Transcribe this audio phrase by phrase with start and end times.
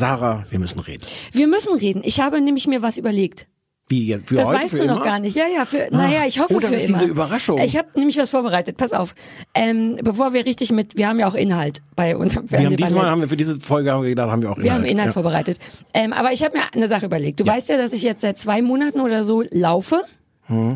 [0.00, 1.04] Sarah, wir müssen reden.
[1.32, 2.00] Wir müssen reden.
[2.04, 3.46] Ich habe nämlich mir was überlegt.
[3.88, 4.94] Wie jetzt für Das heute weißt für du immer?
[4.94, 5.36] noch gar nicht.
[5.36, 6.98] Ja, ja, für, naja, ich hoffe oh, das für ist immer.
[7.00, 7.58] diese Überraschung.
[7.58, 8.78] Ich habe nämlich was vorbereitet.
[8.78, 9.14] Pass auf.
[9.52, 13.10] Ähm, bevor wir richtig mit, wir haben ja auch Inhalt bei unserem Wir haben diesmal
[13.10, 15.12] haben wir für diese Folge haben wir gedacht, haben wir auch Wir haben Inhalt ja.
[15.12, 15.58] vorbereitet.
[15.92, 17.40] Ähm, aber ich habe mir eine Sache überlegt.
[17.40, 20.02] Du weißt ja, dass ich jetzt seit zwei Monaten oder so laufe.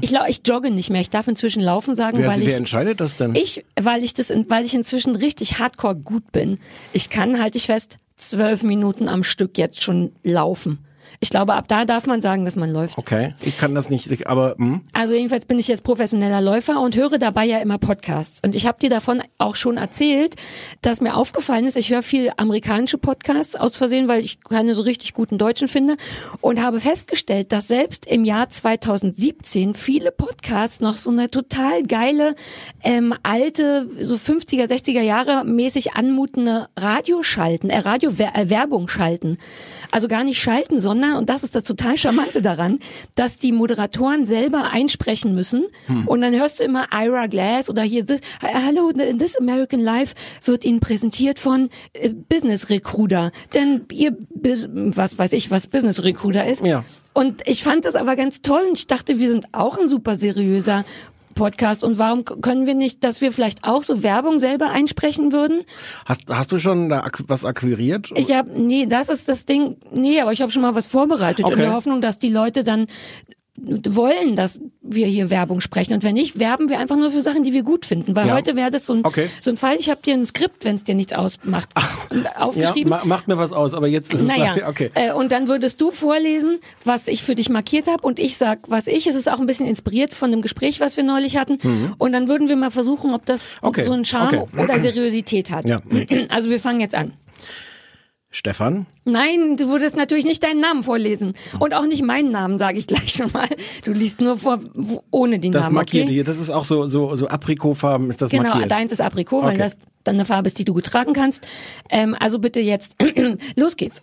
[0.02, 1.00] Ich, lau ich jogge nicht mehr.
[1.00, 2.24] Ich darf inzwischen laufen sagen, Hm.
[2.24, 3.34] Wer, weil wer ich entscheidet das denn?
[3.34, 6.58] ich, weil ich das, weil ich inzwischen richtig hardcore gut bin.
[6.92, 10.84] Ich kann, halte ich fest, zwölf Minuten am Stück jetzt schon laufen.
[11.20, 12.98] Ich glaube, ab da darf man sagen, dass man läuft.
[12.98, 16.80] Okay, ich kann das nicht, ich- aber hm, Also jedenfalls bin ich jetzt professioneller Läufer
[16.80, 18.40] und höre dabei ja immer Podcasts.
[18.44, 20.34] Und ich habe dir davon auch schon erzählt,
[20.82, 24.82] dass mir aufgefallen ist, ich höre viel amerikanische Podcasts aus Versehen, weil ich keine so
[24.82, 25.96] richtig guten deutschen finde
[26.40, 32.34] und habe festgestellt, dass selbst im Jahr 2017 viele Podcasts noch so eine total geile,
[32.82, 39.38] ähm, alte, so 50er, 60er Jahre mäßig anmutende Radio schalten, äh, Radio-Werbung schalten.
[39.90, 42.78] Also gar nicht schalten, sondern, und das ist das total Charmante daran,
[43.14, 45.66] dass die Moderatoren selber einsprechen müssen.
[46.06, 50.64] Und dann hörst du immer Ira Glass oder hier, this, Hallo, This American Life wird
[50.64, 53.32] Ihnen präsentiert von äh, Business Recruiter.
[53.54, 56.64] Denn ihr, was weiß ich, was Business Recruiter ist.
[56.64, 56.84] Ja.
[57.12, 60.16] Und ich fand das aber ganz toll und ich dachte, wir sind auch ein super
[60.16, 60.84] seriöser
[61.34, 65.62] Podcast und warum können wir nicht, dass wir vielleicht auch so Werbung selber einsprechen würden?
[66.06, 68.10] hast, hast du schon da was akquiriert?
[68.16, 69.76] Ich habe, nee, das ist das Ding.
[69.92, 71.56] Nee, aber ich habe schon mal was vorbereitet in Okay.
[71.62, 72.86] der Hoffnung, dass die Leute dann
[73.56, 75.92] wollen, dass wir hier Werbung sprechen.
[75.94, 78.16] Und wenn nicht, werben wir einfach nur für Sachen, die wir gut finden.
[78.16, 78.34] Weil Ja.
[78.34, 79.28] heute wäre das so ein, Okay.
[79.40, 81.68] so ein Fall, ich habe dir ein Skript, wenn es dir nichts ausmacht,
[82.12, 82.90] ja, aufgeschrieben.
[82.90, 84.90] ma, macht mir was aus, aber jetzt ist Naja, es okay.
[84.94, 88.58] äh, und dann würdest du vorlesen, was ich für dich markiert habe und ich sag,
[88.68, 89.06] was ich.
[89.06, 91.58] Es ist auch ein bisschen inspiriert von dem Gespräch, was wir neulich hatten.
[91.98, 93.68] Und dann würden wir mal versuchen, ob das Mhm.
[93.68, 95.68] Okay, so einen Charme oder Seriosität hat.
[95.68, 95.80] Ja.
[96.28, 97.12] Also wir fangen jetzt an.
[98.36, 101.34] Stefan, Nein, du würdest natürlich nicht deinen Namen vorlesen.
[101.60, 103.46] Und auch nicht meinen Namen, sage ich gleich schon mal.
[103.84, 104.58] Du liest nur vor,
[105.12, 105.76] ohne den das Namen.
[105.76, 106.14] markiert okay?
[106.14, 108.72] hier, das ist auch so so so Aprikotfarben ist das Genau, markiert.
[108.72, 109.58] deins ist Aprikot, weil Okay.
[109.62, 111.46] das dann eine Farbe ist, die du gut tragen kannst.
[111.90, 112.96] Ähm, also bitte jetzt,
[113.56, 114.02] los geht's.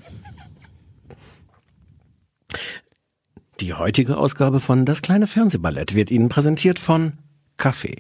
[3.60, 7.14] Die heutige Ausgabe von Das kleine Fernsehballett wird Ihnen präsentiert von
[7.58, 7.98] Kaffee.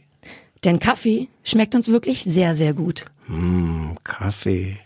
[0.63, 3.05] Denn Kaffee schmeckt uns wirklich sehr, sehr gut.
[4.05, 4.77] Kaffee.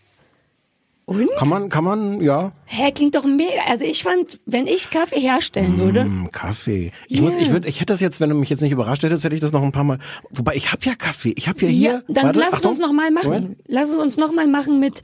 [1.08, 1.30] Und?
[1.38, 3.52] Kann man, kann man, ja, Hä, klingt doch mega.
[3.70, 6.92] Also ich fand, wenn ich Kaffee herstellen würde, mm, Kaffee.
[7.08, 7.22] Ich Ja.
[7.22, 9.36] muss, ich würde, ich hätte das jetzt, wenn du mich jetzt nicht überrascht hättest, hätte
[9.36, 10.00] ich das noch ein paar Mal.
[10.32, 11.34] Wobei ich habe ja Kaffee.
[11.38, 11.92] Ich habe ja hier.
[11.92, 12.72] ja, dann warte, lass es Achtung.
[12.72, 13.28] uns noch mal machen.
[13.30, 13.58] Moment.
[13.68, 15.04] Lass es uns noch mal machen mit,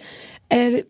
[0.50, 0.84] äh,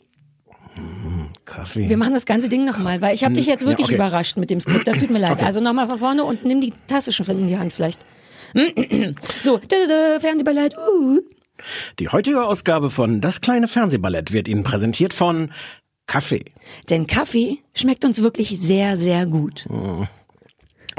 [1.44, 1.90] Kaffee.
[1.90, 3.96] wir machen das ganze Ding noch mal, weil ich habe dich jetzt Ja, wirklich okay.
[3.96, 4.88] überrascht mit dem Skript.
[4.88, 5.32] Das tut mir leid.
[5.32, 5.44] Okay.
[5.44, 8.00] Also noch mal von vorne und nimm die Tasse schon in die Hand vielleicht.
[9.42, 9.60] So,
[10.20, 10.76] Fernsehballett.
[10.78, 11.20] Uh.
[12.00, 15.52] Die heutige Ausgabe von Das kleine Fernsehballett wird Ihnen präsentiert von
[16.08, 16.46] Kaffee.
[16.90, 19.66] Denn Kaffee schmeckt uns wirklich sehr, sehr gut.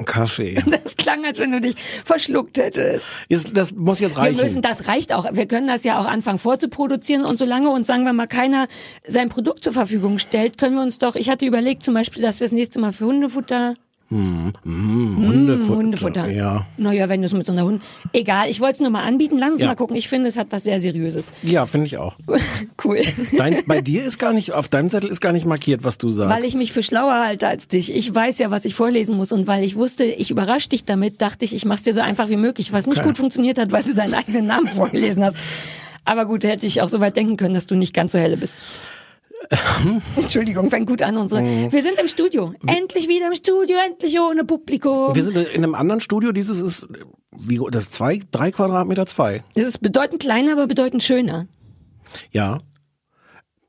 [0.04, 0.62] Kaffee.
[0.70, 3.06] Das klang, als wenn du dich verschluckt hättest.
[3.28, 4.40] Jetzt, das muss jetzt Wir reichen.
[4.42, 5.26] müssen, das reicht auch.
[5.32, 8.68] Wir können das ja auch anfangen vorzuproduzieren und solange uns, sagen wir mal, keiner
[9.06, 12.40] sein Produkt zur Verfügung stellt, können wir uns doch, ich hatte überlegt zum Beispiel, dass
[12.40, 13.74] wir das nächste Mal für Hundefutter,
[14.64, 15.74] Hundefutter.
[15.76, 16.28] Hundefutter.
[16.28, 16.66] Ja.
[16.76, 19.38] Naja, wenn du es mit so einer Hund, egal, ich wollte es nur mal anbieten,
[19.38, 19.68] lass uns Ja.
[19.68, 19.96] mal gucken.
[19.96, 21.32] Ich finde, es hat was sehr Seriöses.
[21.42, 22.16] Ja, finde ich auch.
[22.84, 23.00] cool.
[23.36, 26.08] Dein, bei dir ist gar nicht, auf deinem Zettel ist gar nicht markiert, was du
[26.10, 26.34] sagst.
[26.34, 27.94] Weil ich mich für schlauer halte als dich.
[27.94, 31.20] Ich weiß ja, was ich vorlesen muss und weil ich wusste, ich überrasche dich damit,
[31.22, 33.08] dachte ich, ich mach's dir so einfach wie möglich, was nicht Okay.
[33.08, 35.36] gut funktioniert hat, weil du deinen eigenen Namen vorgelesen hast.
[36.04, 38.36] Aber gut, hätte ich auch so weit denken können, dass du nicht ganz so helle
[38.36, 38.52] bist.
[40.16, 41.42] Entschuldigung, fängt gut an unsere.
[41.42, 41.72] Mhm.
[41.72, 42.54] Wir sind im Studio.
[42.66, 45.14] Endlich wieder im Studio, endlich ohne Publikum.
[45.14, 46.32] Wir sind in einem anderen Studio.
[46.32, 46.86] Dieses ist,
[47.36, 49.42] wie, das ist zwei, drei Quadratmeter zwei.
[49.54, 51.48] Es ist bedeutend kleiner, aber bedeutend schöner.
[52.30, 52.58] Ja.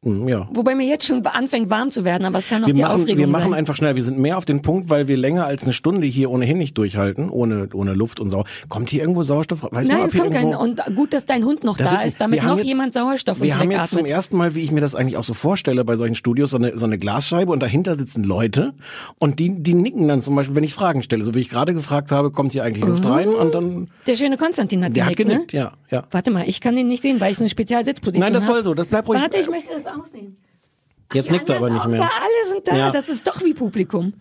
[0.04, 0.48] Hm, Ja.
[0.54, 2.96] Wobei mir jetzt schon anfängt warm zu werden, aber es kann auch Wir die machen,
[2.96, 3.54] Aufregung wir machen sein.
[3.54, 3.96] einfach schnell.
[3.96, 6.78] Wir sind mehr auf den Punkt, weil wir länger als eine Stunde hier ohnehin nicht
[6.78, 8.44] durchhalten, ohne, ohne Luft und Sau.
[8.70, 9.64] Kommt hier irgendwo Sauerstoff?
[9.64, 10.54] Weiß Nein, man, es kommt kein.
[10.56, 13.42] Und gut, dass dein Hund noch Das da ist- ist, damit noch jetzt- jemand Sauerstoff
[13.42, 15.96] Wir haben jetzt zum ersten Mal, wie ich mir das eigentlich auch so vorstelle bei
[15.96, 18.74] solchen Studios, so eine, so eine Glasscheibe und dahinter sitzen Leute
[19.20, 21.24] und die, die nicken dann zum Beispiel, wenn ich Fragen stelle.
[21.24, 24.38] So wie ich gerade gefragt habe, kommt hier eigentlich Luft rein und dann, Der schöne
[24.38, 25.60] Konstantin hat der hat genickt, genickt, ne?
[25.60, 26.04] ja, ja.
[26.12, 28.56] Warte mal, ich kann den nicht sehen, weil ich eine Spezialsitzposition Nein, das habe.
[28.56, 29.22] soll so, das bleibt ruhig.
[29.22, 30.38] Warte, ich möchte das auch sehen.
[31.13, 32.01] Jetzt nickt er aber nicht mehr.
[32.01, 32.75] Aber alle sind da.
[32.75, 32.92] Ja.
[32.92, 34.13] Das ist doch wie Publikum.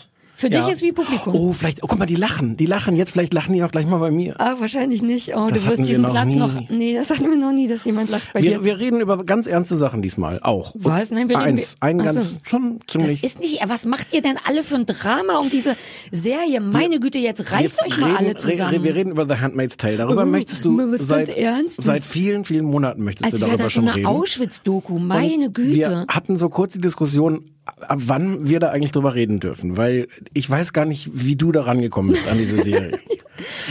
[0.42, 0.64] Für Ja.
[0.64, 1.36] dich ist wie Publikum.
[1.36, 2.56] Oh, vielleicht, oh, guck mal, die lachen.
[2.56, 4.34] Die lachen jetzt, vielleicht lachen die auch gleich mal bei mir.
[4.40, 5.36] Ah, wahrscheinlich nicht.
[5.36, 6.36] Oh, Das du wirst wir diesen noch Platz nie.
[6.40, 6.68] noch.
[6.68, 8.64] Nee, das hatten wir noch nie, dass jemand lacht bei Wir, dir.
[8.64, 10.72] wir reden über ganz ernste Sachen diesmal auch.
[10.74, 11.12] Was?
[11.12, 12.12] Nein, wir reden- Eins, ein Ach so.
[12.14, 13.22] ganz, schon das ziemlich.
[13.22, 13.60] ist nicht.
[13.68, 15.76] Was macht ihr denn alle für ein Drama um diese
[16.10, 16.60] Serie?
[16.60, 18.74] Meine Güte, jetzt reißt Wir euch mal reden- alle re- zusammen.
[18.74, 19.96] re- Wir reden über The Handmaid's Tale.
[19.96, 23.62] Darüber Oh, möchtest du seit, ganz seit vielen, vielen Monaten möchtest Als du wäre darüber
[23.64, 24.06] das so schon eine reden.
[24.06, 24.98] Auschwitz-Doku.
[24.98, 25.76] Meine Güte.
[25.76, 30.08] Wir hatten so kurz die Diskussion, ab wann wir da eigentlich drüber reden dürfen, weil
[30.34, 32.98] ich weiß gar nicht, wie du da rangekommen bist an diese Serie.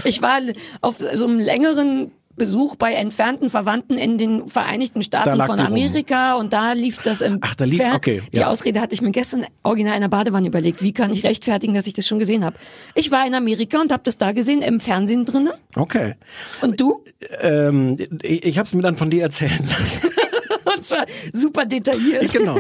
[0.03, 0.39] Ich war
[0.81, 5.71] auf so einem längeren Besuch bei entfernten Verwandten in den Vereinigten Staaten von die rum.
[5.71, 8.47] Amerika und da lief das im Ach, da lief- Fer- okay, Die ja.
[8.47, 10.81] Ausrede hatte ich mir gestern original in der Badewanne überlegt.
[10.81, 12.57] Wie kann ich rechtfertigen, dass ich das schon gesehen habe?
[12.95, 15.51] Ich war in Amerika und habe das da gesehen im Fernsehen drinnen.
[15.75, 16.15] Okay.
[16.61, 17.03] Und du?
[17.41, 20.07] Ähm, ich ich habe es mir dann von dir erzählen lassen.
[20.75, 22.31] Und zwar super detailliert.
[22.31, 22.59] genau.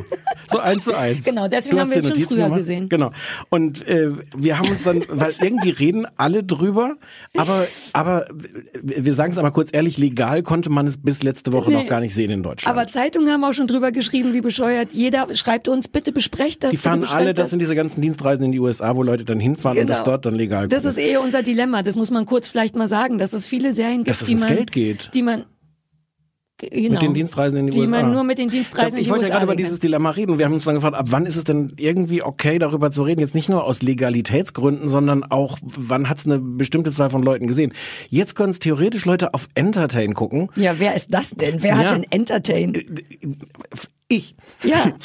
[0.49, 1.25] So eins zu eins.
[1.25, 2.59] Genau, deswegen haben wir es schon Notizen früher gemacht?
[2.59, 2.89] gesehen.
[2.89, 3.11] Genau.
[3.49, 6.95] Und äh, wir haben uns dann, weil irgendwie reden alle drüber,
[7.37, 8.25] aber aber
[8.83, 11.77] wir sagen es aber kurz ehrlich, legal konnte man es bis letzte Woche Nee.
[11.77, 12.75] noch gar nicht sehen in Deutschland.
[12.75, 14.91] Aber Zeitungen haben auch schon drüber geschrieben, wie bescheuert.
[14.93, 16.71] Jeder schreibt uns, bitte besprecht das.
[16.71, 19.77] die fahren alle, das sind diese ganzen Dienstreisen in die USA, wo Leute dann hinfahren
[19.79, 20.11] und das Genau.
[20.11, 20.97] dort dann legal Das gucken.
[20.97, 21.83] ist eh unser Dilemma.
[21.83, 24.33] Das muss man kurz vielleicht mal sagen, dass es viele Serien gibt, Dass es die
[24.33, 25.11] ums man, Geld geht.
[25.13, 25.45] die man
[26.61, 28.01] genau, Mit den Dienstreisen in die, die USA.
[28.01, 29.87] man nur mit den Dienstreisen ich die wollte ja gerade über dieses kann.
[29.87, 30.37] Dilemma reden.
[30.37, 33.19] Wir haben uns dann gefragt, ab wann ist es denn irgendwie okay, darüber zu reden?
[33.21, 37.47] Jetzt nicht nur aus Legalitätsgründen, sondern auch, wann hat es eine bestimmte Zahl von Leuten
[37.47, 37.73] gesehen?
[38.09, 40.49] Jetzt können es theoretisch Leute auf Entertain gucken.
[40.55, 41.63] Ja, wer ist das denn?
[41.63, 41.77] Wer Ja.
[41.77, 42.73] hat denn Entertain?
[44.11, 44.35] Ich.
[44.63, 44.91] Ja.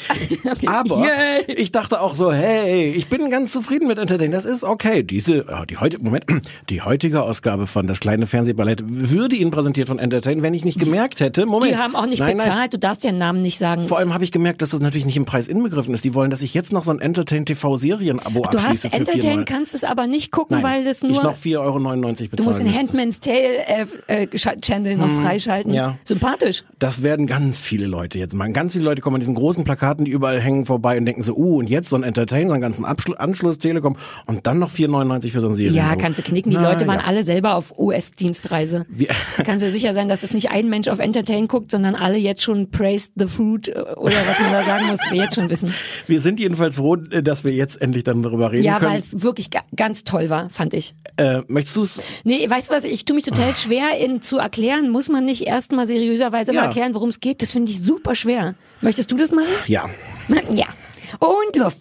[0.47, 0.67] Okay.
[0.67, 1.55] Aber Yay.
[1.55, 4.31] ich dachte auch so, hey, ich bin ganz zufrieden mit Entertain.
[4.31, 5.03] Das ist okay.
[5.03, 6.25] Diese, ja, die heute, Moment,
[6.69, 10.79] die heutige Ausgabe von Das kleine Fernsehballett würde Ihnen präsentiert von Entertain, wenn ich nicht
[10.79, 11.45] gemerkt hätte.
[11.45, 11.71] Moment.
[11.71, 12.55] Die haben auch nicht nein, bezahlt.
[12.55, 12.69] Nein.
[12.69, 13.83] Du darfst den Namen nicht sagen.
[13.83, 16.05] Vor allem habe ich gemerkt, dass das natürlich nicht im Preis inbegriffen ist.
[16.05, 18.93] Die wollen, dass ich jetzt noch so ein Entertain TV Serien-Abo du abschließe hast für
[18.93, 21.79] Entertain, vier kannst es aber nicht gucken, Nein, weil das ich nur noch 4,99 Euro
[21.79, 22.79] bezahlen Du musst den müsste.
[22.79, 24.27] Handman's Tale äh, äh,
[24.61, 25.71] Channel noch freischalten.
[25.71, 25.97] Hm, ja.
[26.03, 26.63] Sympathisch.
[26.79, 28.53] Das werden ganz viele Leute jetzt machen.
[28.53, 31.35] Ganz viele Leute kommen an diesen großen Plakaten, die überall hängen, vorbei und denken so,
[31.35, 33.95] uh, und jetzt so ein Entertain, so einen ganzen Abschlu Anschluss Telekom
[34.25, 35.75] und dann noch 4,99 für so ein Serien.
[35.75, 36.51] Ja, kannst du knicken.
[36.51, 37.05] Die Na, Leute waren ja.
[37.05, 38.85] alle selber auf US-Dienstreise.
[39.43, 42.41] Kannst du sicher sein, dass es nicht ein Mensch auf Entertain guckt, sondern alle jetzt
[42.41, 45.73] schon praised the fruit äh, oder was man da sagen muss, wir jetzt schon wissen.
[46.07, 48.99] Wir sind jedenfalls froh, äh, dass wir jetzt endlich dann darüber reden Ja, weil können.
[48.99, 50.95] es wirklich ga ganz toll war, fand ich.
[51.17, 52.03] Äh, möchtest du es?
[52.23, 54.89] Nee, weißt du was, ich tue mich total schwer in zu erklären.
[54.89, 56.61] Muss man nicht erstmal seriöserweise Ja.
[56.61, 57.41] mal erklären, worum es geht?
[57.41, 58.55] Das finde ich super schwer.
[58.81, 59.47] Möchtest du das machen?
[59.67, 59.85] Ja.
[60.53, 60.65] Ja.
[61.19, 61.77] Und los.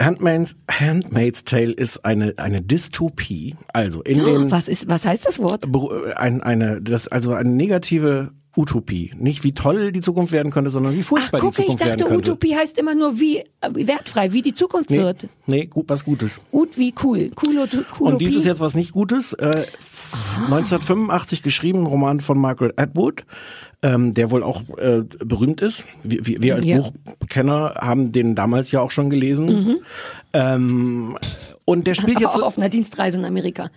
[0.00, 3.56] Handmaid's, Handmaid's Tale ist eine, eine Dystopie.
[3.72, 5.64] Also in den Was ist, was heißt das Wort?
[6.16, 9.12] Ein, eine, das, also eine negative Utopie.
[9.18, 11.80] Nicht wie toll die Zukunft werden könnte, sondern wie Ach, furchtbar die gucke, ich Zukunft
[11.80, 12.30] dachte, werden könnte.
[12.32, 15.28] Utopie heißt immer nur wie, äh, wertfrei, wie die Zukunft Nee, wird.
[15.46, 16.40] nee gut, was Gutes.
[16.52, 17.30] Ut wie cool.
[17.42, 17.68] Cool,
[18.00, 19.34] cool Und dies ist jetzt was nicht Gutes.
[19.34, 19.66] Äh,
[20.44, 23.24] 1985 geschrieben, ein Roman von Margaret Atwood,
[23.82, 25.84] ähm, der wohl auch äh, berühmt ist.
[26.02, 26.80] Wir, wir, als Ja.
[27.20, 29.78] Buchkenner haben den damals ja auch schon gelesen.
[30.32, 31.18] Ähm,
[31.64, 33.70] und der spielt jetzt auch auf einer Dienstreise in Amerika.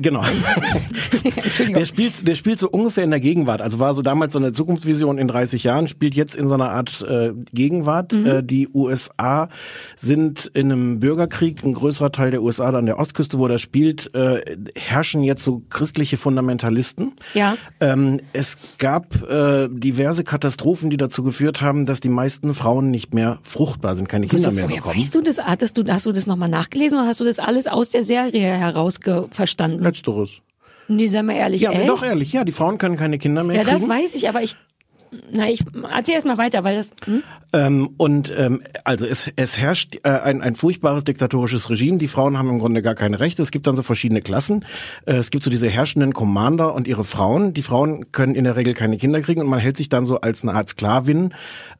[0.00, 0.22] Genau.
[1.74, 3.62] Der spielt, der spielt so ungefähr in der Gegenwart.
[3.62, 6.70] Also war so damals so eine Zukunftsvision in 30 Jahren, spielt jetzt in so einer
[6.70, 8.14] Art äh, Gegenwart.
[8.14, 8.26] Mhm.
[8.26, 9.48] Äh, die USA
[9.96, 14.14] sind in einem Bürgerkrieg, ein größerer Teil der USA an der Ostküste, wo das spielt,
[14.14, 14.40] äh,
[14.76, 17.12] herrschen jetzt so christliche Fundamentalisten.
[17.34, 17.56] Ja.
[17.80, 23.14] Ähm, es gab äh, diverse Katastrophen, die dazu geführt haben, dass die meisten Frauen nicht
[23.14, 24.98] mehr fruchtbar sind, keine Kinder mehr bekommen.
[24.98, 25.38] weißt du das?
[25.38, 28.56] Hattest du, hast du das nochmal nachgelesen oder hast du das alles aus der Serie
[28.56, 28.98] heraus
[29.30, 29.83] verstanden?
[29.84, 30.30] Letzteres.
[30.88, 31.60] Nee, sei mal ehrlich.
[31.60, 31.88] Ja, echt?
[31.88, 32.32] doch ehrlich.
[32.32, 33.76] Ja, die Frauen können keine Kinder mehr Ja, kriegen.
[33.76, 34.56] das weiß ich, aber ich,
[35.32, 35.60] na, ich
[35.90, 37.22] erzähl erst mal weiter, weil das, hm?
[37.52, 41.98] Ähm, und ähm, also es, es herrscht äh, ein, ein furchtbares diktatorisches Regime.
[41.98, 43.40] Die Frauen haben im Grunde gar keine Rechte.
[43.40, 44.64] Es gibt dann so verschiedene Klassen.
[45.06, 47.54] Äh, es gibt so diese herrschenden Commander und ihre Frauen.
[47.54, 50.20] Die Frauen können in der Regel keine Kinder kriegen und man hält sich dann so
[50.20, 51.32] als eine Art Sklavin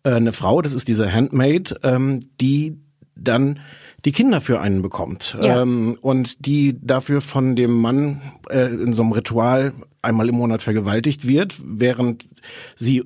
[0.04, 0.62] äh, eine Frau.
[0.62, 2.78] Das ist diese Handmaid, ähm, die
[3.16, 3.58] dann
[4.04, 5.62] die Kinder für einen bekommt Ja.
[5.62, 8.20] ähm, und die dafür von dem Mann
[8.50, 12.26] äh, in so einem Ritual einmal im Monat vergewaltigt wird, während
[12.76, 13.04] sie äh,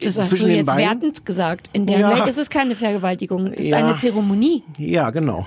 [0.00, 1.70] das hast zwischen du jetzt Beinen wertend gesagt.
[1.72, 2.10] In der Ja.
[2.16, 3.78] Welt ist es keine Vergewaltigung, es ist Ja.
[3.78, 4.62] eine Zeremonie.
[4.78, 5.46] Ja, genau.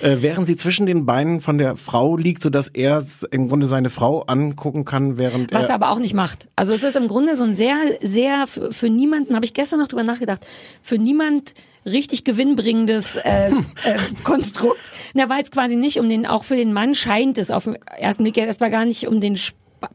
[0.00, 3.66] Äh, während sie zwischen den Beinen von der Frau liegt, so dass er im Grunde
[3.66, 6.48] seine Frau angucken kann, während Was er er aber auch nicht macht.
[6.56, 9.80] Also es ist im Grunde so ein sehr, sehr für, für niemanden, habe ich gestern
[9.80, 10.46] noch drüber nachgedacht,
[10.82, 11.54] für niemand
[11.84, 13.52] richtig gewinnbringendes äh, äh,
[14.24, 14.92] Konstrukt.
[15.14, 17.76] Na, weil es quasi nicht um den, auch für den Mann scheint es auf den
[17.96, 19.36] ersten Blick ja erstmal gar nicht um den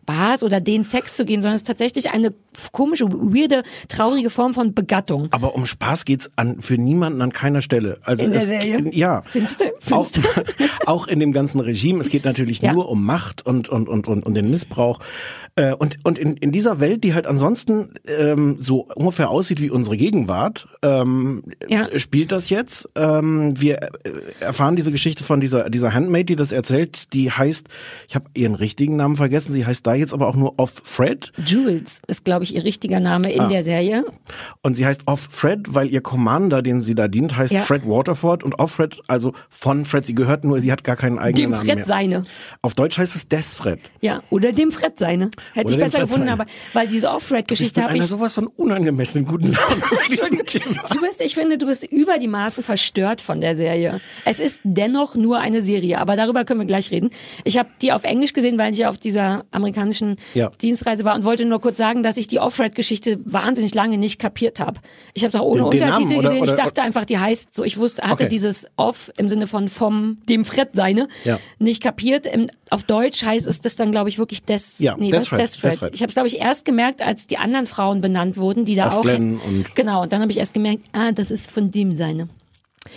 [0.06, 2.34] Bars oder den Sex zu gehen, sondern es ist tatsächlich eine
[2.72, 5.28] komische, weirde, traurige Form von Begattung.
[5.32, 8.00] Aber um Spaß geht's an für niemanden an keiner Stelle.
[8.04, 8.84] Also In der es, Serie?
[8.94, 9.24] Ja.
[9.28, 9.66] Findest du?
[9.66, 10.22] Auch, Findest du?
[10.86, 12.00] auch in dem ganzen Regime.
[12.00, 12.74] Es geht natürlich Ja.
[12.74, 15.00] nur um Macht und und und und, und den Missbrauch.
[15.58, 19.70] Äh, Und und in, in dieser Welt, die halt ansonsten ähm, so ungefähr aussieht wie
[19.70, 21.88] unsere Gegenwart, ähm, Ja.
[22.00, 22.88] spielt das jetzt.
[22.96, 23.88] Ähm, wir äh,
[24.40, 27.12] erfahren diese Geschichte von dieser dieser Handmaid, die das erzählt.
[27.14, 27.68] Die heißt,
[28.08, 29.52] ich habe ihren richtigen Namen vergessen.
[29.52, 31.32] Sie heißt da jetzt aber auch nur Off Fred.
[31.44, 33.50] Jules ist, glaube ich, ihr richtiger Name in Ah.
[33.50, 34.06] der Serie.
[34.62, 37.62] Und sie heißt Off Fred, weil ihr Commander, den sie da dient, heißt Ja.
[37.62, 40.06] Fred Waterford und Off Fred, also von Fred.
[40.06, 41.86] Sie gehört nur, sie hat gar keinen eigenen Dem Namen Fred mehr.
[41.86, 42.24] seine.
[42.62, 43.80] Auf Deutsch heißt es Des Fred.
[44.02, 45.30] Ja, oder dem Fred seine.
[45.54, 48.10] Hätte ich besser gefunden, aber weil diese mit habe einer ich.
[48.10, 49.82] sowas von unangemessenen guten Laune.
[50.94, 54.00] Du bist, ich finde, du bist über die Maßen verstört von der Serie.
[54.26, 57.10] Es ist dennoch nur eine Serie, aber darüber können wir gleich reden.
[57.44, 60.50] Ich habe die auf Englisch gesehen, weil ich ja auf dieser amerikanischen Ja.
[60.62, 64.60] Dienstreise war und wollte nur kurz sagen, dass ich die Off-Red-Geschichte wahnsinnig lange nicht kapiert
[64.60, 64.80] habe.
[65.14, 66.44] Ich habe es auch ohne Den- den Untertitel Namen oder- gesehen.
[66.46, 67.64] ich dachte einfach, die heißt so.
[67.64, 68.28] Ich wusste, hatte Okay.
[68.30, 71.40] dieses Off im Sinne von vom dem Fred seine Ja.
[71.60, 72.26] nicht kapiert.
[72.26, 74.80] Im, auf Deutsch heißt es das dann, glaube ich, wirklich des.
[74.80, 75.56] Ja, nee, Des was?
[75.56, 75.72] Fred, Des Fred.
[75.74, 75.96] Des Fred.
[75.96, 78.88] Ich habe es, glaube ich, erst gemerkt, als die anderen Frauen benannt wurden, die da
[78.88, 79.02] Auf auch.
[79.02, 82.28] Glenn und- Genau, und dann habe ich erst gemerkt, ah, das ist von dem seine.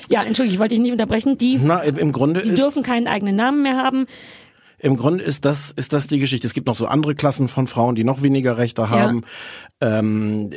[0.09, 1.37] Ja, entschuldige, ich wollte dich nicht unterbrechen.
[1.39, 4.07] Die, Na, im, Grunde die dürfen keinen eigenen Namen mehr haben.
[4.83, 6.47] Im Grunde ist das, ist das die Geschichte.
[6.47, 9.23] Es gibt noch so andere Klassen von Frauen, die noch weniger Rechte haben.
[9.83, 10.51] Ähm,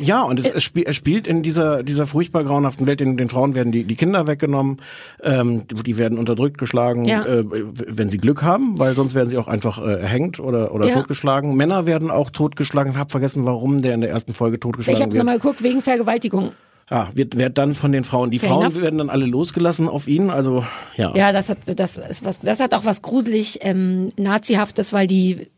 [0.00, 3.28] ja, und es, es, spiel, es spielt in dieser, dieser furchtbar grauenhaften Welt, den, den
[3.28, 4.78] Frauen werden die, die Kinder weggenommen,
[5.22, 7.24] ähm, die werden unterdrückt, geschlagen, Ja.
[7.24, 10.88] äh, wenn sie Glück haben, weil sonst werden sie auch einfach äh, erhängt oder, oder
[10.88, 10.94] Ja.
[10.94, 11.54] totgeschlagen.
[11.56, 12.92] Männer werden auch totgeschlagen.
[12.92, 15.18] Ich habe vergessen, warum der in der ersten Folge Ich totgeschlagen habe wird.
[15.24, 16.52] nochmal geguckt, wegen Vergewaltigung.
[16.92, 18.30] Ja, wird, wird dann von den Frauen.
[18.30, 18.82] Die Fair Frauen enough.
[18.82, 20.28] werden dann alle losgelassen auf ihn.
[20.28, 20.62] Also
[20.98, 21.16] ja.
[21.16, 25.48] Ja, das hat, das ist was, das hat auch was gruselig ähm, nazihaftes, weil die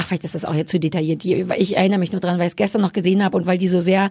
[0.00, 1.24] Ach, vielleicht ist das auch jetzt zu detailliert.
[1.24, 3.58] Die, ich erinnere mich nur dran, weil ich es gestern noch gesehen habe und weil
[3.58, 4.10] die so sehr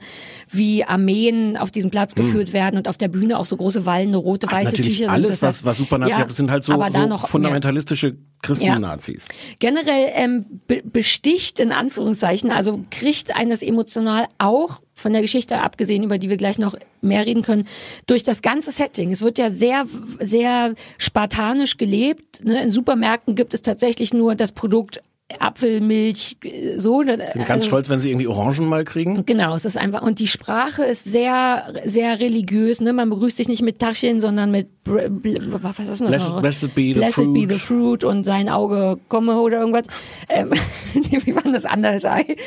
[0.52, 4.18] wie Armeen auf diesen Platz geführt werden und auf der Bühne auch so große wallende
[4.18, 4.78] rote, weiße Hm.
[4.80, 5.48] Natürlich Tücher alles, sind.
[5.48, 9.28] was, was Supernazi Ja, hat, das sind halt so, so noch fundamentalistische Christen-Nazis.
[9.60, 16.04] Generell ähm, be besticht in Anführungszeichen, also kriegt eines emotional auch von der Geschichte abgesehen,
[16.04, 17.68] über die wir gleich noch mehr reden können,
[18.08, 19.12] durch das ganze Setting.
[19.12, 19.86] Es wird ja sehr,
[20.20, 22.44] sehr spartanisch gelebt.
[22.44, 22.62] Ne?
[22.64, 25.02] In Supermärkten gibt es tatsächlich nur das Produkt
[25.40, 27.02] Apfelmilch, äh, so.
[27.02, 29.26] Sind ganz Also stolz, wenn sie irgendwie Orangen mal kriegen.
[29.26, 32.94] Genau, es ist einfach und die Sprache ist sehr sehr religiös, ne?
[32.94, 36.42] Man begrüßt sich nicht mit Taschen, sondern mit was ist das noch?
[36.42, 37.34] Blessed- be the blessed fruit.
[37.34, 39.86] be the fruit und sein Auge komme oder irgendwas.
[40.30, 40.50] Ähm,
[40.94, 42.38] wie war das andere sei?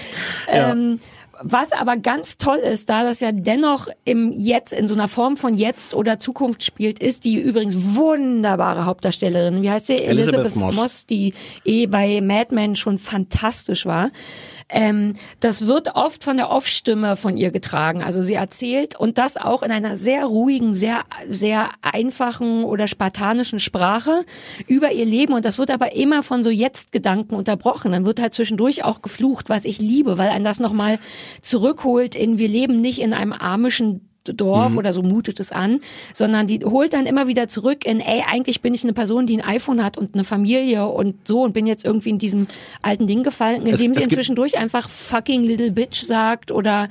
[0.49, 0.99] Ähm,
[1.43, 5.37] was aber ganz toll ist, da das ja dennoch im Jetzt, in so einer Form
[5.37, 9.63] von Jetzt oder Zukunft spielt, ist die übrigens wunderbare Hauptdarstellerin.
[9.63, 9.97] Wie heißt sie?
[9.97, 11.07] Elizabeth Moss.
[11.07, 14.11] die eh bei Mad Men schon fantastisch war.
[14.73, 18.03] Ähm, das wird oft von der Off-Stimme von ihr getragen.
[18.03, 23.61] Also sie erzählt und das auch in einer sehr ruhigen, sehr, sehr einfachen oder spartanischen
[23.61, 24.25] Sprache
[24.67, 25.35] über ihr Leben.
[25.35, 27.93] Und das wird aber immer von so Jetzt-Gedanken unterbrochen.
[27.93, 30.99] Dann wird halt zwischendurch auch geflucht, was ich liebe, weil ein das nochmal
[31.43, 35.81] zurückholt in, wir leben nicht in einem amischen Dorf oder so mutet es an,
[36.13, 39.41] sondern die holt dann immer wieder zurück in, ey, eigentlich bin ich eine Person, die
[39.41, 42.47] ein iPhone hat und eine Familie und so und bin jetzt irgendwie in diesem
[42.83, 46.89] alten Ding gefallen, indem Es- sie inzwischen durch einfach fucking little bitch sagt oder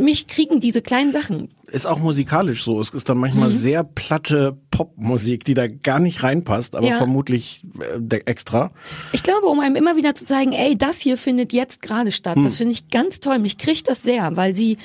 [0.00, 1.48] mich kriegen diese kleinen Sachen.
[1.70, 2.80] Ist auch musikalisch so.
[2.80, 3.52] Es ist dann manchmal Mhm.
[3.52, 6.96] sehr platte Popmusik, die da gar nicht reinpasst, aber Ja.
[6.96, 7.62] vermutlich
[8.10, 8.72] äh, extra.
[9.12, 12.34] Ich glaube, um einem immer wieder zu zeigen, ey, das hier findet jetzt gerade statt.
[12.34, 12.42] Hm.
[12.42, 13.38] Das finde ich ganz toll.
[13.38, 14.78] Mich kriegt das sehr, weil sie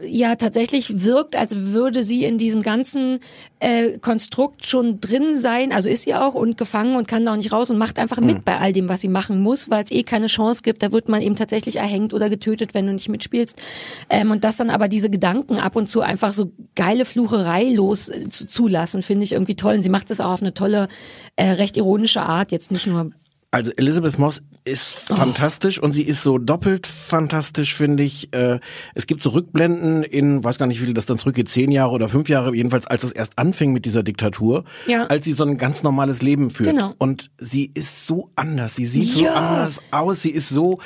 [0.00, 3.20] ja tatsächlich wirkt, als würde sie in diesem ganzen
[3.60, 7.36] äh, Konstrukt schon drin sein, also ist sie auch und gefangen und kann da auch
[7.36, 8.26] nicht raus und macht einfach Hm.
[8.26, 10.82] mit bei all dem, was sie machen muss, weil es eh keine Chance gibt.
[10.82, 13.60] Da wird man eben tatsächlich erhängt oder getötet, wenn du nicht mitspielst.
[14.08, 18.08] Ähm, und das dann aber diese Gedanken ab und zu einfach so geile Flucherei los
[18.08, 19.76] äh, zu, zulassen, finde ich irgendwie toll.
[19.76, 20.88] Und sie macht es auch auf eine tolle,
[21.36, 23.10] äh, recht ironische Art, jetzt nicht nur
[23.50, 28.32] Also Elizabeth Moss ist fantastisch und sie ist so doppelt fantastisch, finde ich.
[28.32, 28.60] Äh,
[28.94, 31.90] es gibt so Rückblenden in, weiß gar nicht, wie viel das dann zurückgeht, zehn Jahre
[31.92, 35.06] oder fünf Jahre, jedenfalls als es erst anfing mit dieser Diktatur, Ja.
[35.06, 36.70] als sie so ein ganz normales Leben führt.
[36.76, 36.94] Genau.
[36.98, 39.34] Und sie ist so anders, sie sieht so Ja.
[39.34, 40.78] anders aus, sie ist so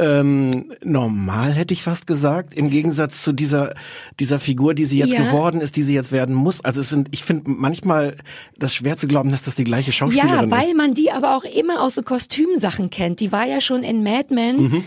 [0.00, 3.74] ähm, normal, hätte ich fast gesagt, im Gegensatz zu dieser,
[4.18, 5.22] dieser Figur, die sie jetzt Ja.
[5.24, 6.64] geworden ist, die sie jetzt werden muss.
[6.64, 8.16] Also es sind, ich finde manchmal
[8.58, 10.76] das schwer zu glauben, dass das die gleiche Schauspielerin Ja, weil ist.
[10.76, 13.20] man die aber auch immer aus so Kostümsachen kennt.
[13.20, 14.62] Die war ja schon in Mad Men.
[14.62, 14.84] Mhm.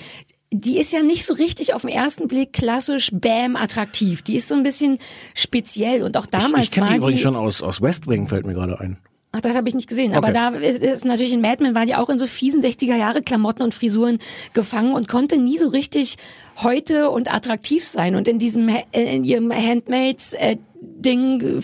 [0.55, 4.21] Die ist ja nicht so richtig auf den ersten Blick klassisch Bam attraktiv.
[4.21, 4.99] Die ist so ein bisschen
[5.35, 8.27] speziell und auch damals ich ich kenne war die übrigens schon aus, aus West Wing,
[8.27, 8.97] fällt mir gerade ein.
[9.35, 10.13] Ach, das habe ich nicht gesehen.
[10.13, 10.33] Aber Okay.
[10.33, 13.23] da ist, ist natürlich in Mad Men war die auch in so fiesen 60er Jahre
[13.23, 14.19] Klamotten und Frisuren
[14.53, 16.17] gefangen und konnte nie so richtig
[16.61, 18.13] heute und attraktiv sein.
[18.15, 21.61] Und in diesem äh, in ihrem Handmaids äh, Ding,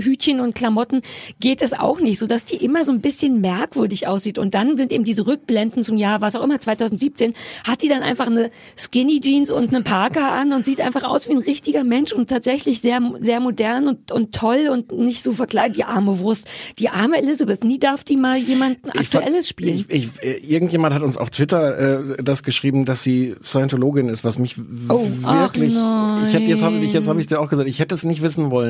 [0.00, 1.02] Hütchen und Klamotten
[1.40, 4.38] geht es auch nicht, so dass die immer so ein bisschen merkwürdig aussieht.
[4.38, 7.34] Und dann sind eben diese Rückblenden zum Jahr, was auch immer, 2017,
[7.66, 11.28] hat die dann einfach eine Skinny Jeans und eine Parker an und sieht einfach aus
[11.28, 15.32] wie ein richtiger Mensch und tatsächlich sehr, sehr modern und, und toll und nicht so
[15.32, 15.76] verkleidet.
[15.76, 16.48] Die arme Wurst,
[16.78, 19.84] die arme Elizabeth, nie darf die mal jemanden Aktuelles spielen.
[19.88, 24.24] Ich, ich, äh, irgendjemand hat uns auf Twitter äh, das geschrieben, dass sie Scientologin ist,
[24.24, 24.56] was mich
[24.88, 25.74] Oh, wirklich.
[25.74, 28.22] ich hätte jetzt habe ich jetzt habe ich dir auch gesagt, ich hätte es nicht
[28.22, 28.61] wissen wollen,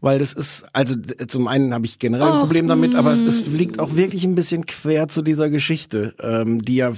[0.00, 0.94] weil das ist also
[1.26, 4.34] zum einen habe ich generell ein Problem damit, aber es, es liegt auch wirklich ein
[4.34, 6.94] bisschen quer zu dieser Geschichte, ähm, die ja äh,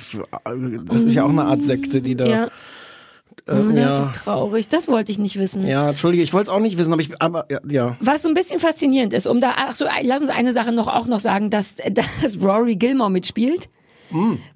[0.86, 2.44] das ist ja auch eine Art Sekte, die da ja.
[2.46, 2.50] äh,
[3.50, 4.06] Oh, das ja.
[4.06, 4.68] ist traurig.
[4.68, 5.66] Das wollte ich nicht wissen.
[5.66, 7.96] Ja, entschuldige, ich wollte es auch nicht wissen, aber ich aber ja, ja.
[8.00, 10.86] Was so ein bisschen faszinierend ist, um da, ach so, lass uns eine Sache noch
[10.86, 11.76] auch noch sagen, dass,
[12.22, 13.70] dass Rory Gilmore mitspielt.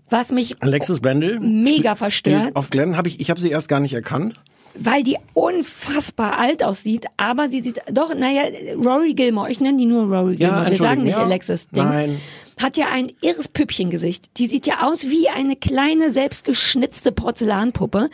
[0.08, 2.54] Was mich Alexis Brendel Mega verstört.
[2.54, 4.34] Auf Glenn habe ich ich habe sie erst gar nicht erkannt.
[4.74, 8.42] Weil die unfassbar alt aussieht, aber sie sieht doch, naja,
[8.76, 11.22] Rory Gilmore, ich nenne die nur Rory Gilmore, wir sagen nicht ja.
[11.22, 12.20] Alexis Dings, Nein.
[12.60, 14.38] hat ja ein irres Püppchengesicht.
[14.38, 18.08] Die sieht ja aus wie eine kleine, selbstgeschnitzte Porzellanpuppe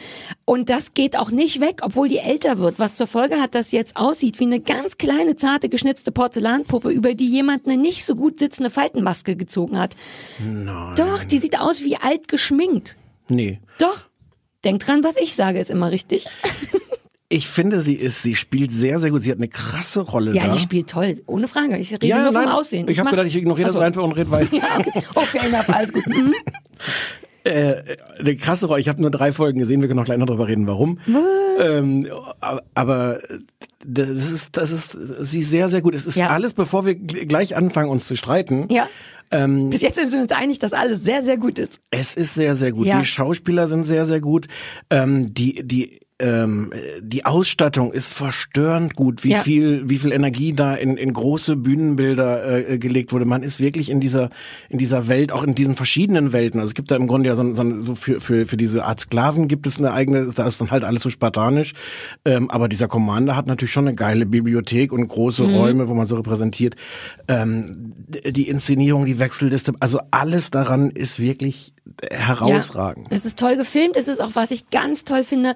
[0.44, 3.70] und das geht auch nicht weg, obwohl die älter wird, was zur Folge hat, dass
[3.70, 8.04] sie jetzt aussieht wie eine ganz kleine, zarte, geschnitzte Porzellanpuppe, über die jemand eine nicht
[8.04, 9.94] so gut sitzende Faltenmaske gezogen hat.
[10.38, 10.94] Nein.
[10.96, 12.96] Doch, die sieht aus wie alt geschminkt.
[13.28, 13.60] Nee.
[13.78, 14.07] Doch.
[14.64, 16.26] Denk dran, was ich sage, ist immer richtig.
[17.30, 19.22] Ich finde, sie ist, sie spielt sehr, sehr gut.
[19.22, 20.54] Sie hat eine krasse Rolle Ja, da.
[20.54, 21.76] die spielt toll, ohne Frage.
[21.76, 22.88] Ich rede ja, nur nein, vom Aussehen.
[22.88, 23.74] Ich habe mach- gedacht, ich ignoriere so.
[23.74, 24.48] das einfach und rede weiter.
[24.56, 25.02] Ja, okay.
[25.14, 26.06] Oh, fair enough, alles gut.
[26.06, 26.32] Mhm.
[27.44, 27.82] äh,
[28.18, 28.80] eine krasse Rolle.
[28.80, 29.82] Ich habe nur drei Folgen gesehen.
[29.82, 31.00] Wir können noch gleich noch drüber reden, warum.
[31.62, 32.08] Ähm,
[32.40, 33.18] aber, aber
[33.86, 35.94] das ist, das ist, sie ist sehr, sehr gut.
[35.94, 36.28] Es ist Ja.
[36.28, 38.68] alles, bevor wir gl- gleich anfangen, uns zu streiten.
[38.70, 38.88] Ja.
[39.30, 41.80] Ähm, Bis jetzt sind wir uns einig, dass alles sehr, sehr gut ist.
[41.90, 42.86] Es ist sehr, sehr gut.
[42.86, 42.98] Ja.
[42.98, 44.48] Die Schauspieler sind sehr, sehr gut.
[44.90, 49.40] Ähm, die, die, ähm, die Ausstattung ist verstörend gut, wie Ja.
[49.42, 53.24] viel, wie viel Energie da in, in große Bühnenbilder äh, gelegt wurde.
[53.24, 54.30] Man ist wirklich in dieser,
[54.68, 56.58] in dieser Welt, auch in diesen verschiedenen Welten.
[56.60, 59.00] Also es gibt da im Grunde ja so, so, so für, für, für diese Art
[59.00, 61.74] Sklaven gibt es eine eigene, da ist dann halt alles so spartanisch.
[62.24, 65.54] Ähm, aber dieser Commander hat natürlich schon eine geile Bibliothek und große Mhm.
[65.54, 66.74] Räume, wo man so repräsentiert.
[67.28, 71.74] Ähm, die Inszenierung, die Wechselliste, also alles daran ist wirklich
[72.10, 73.08] herausragend.
[73.10, 73.96] Ja, es ist toll gefilmt.
[73.96, 75.54] Es ist auch, was ich ganz toll finde,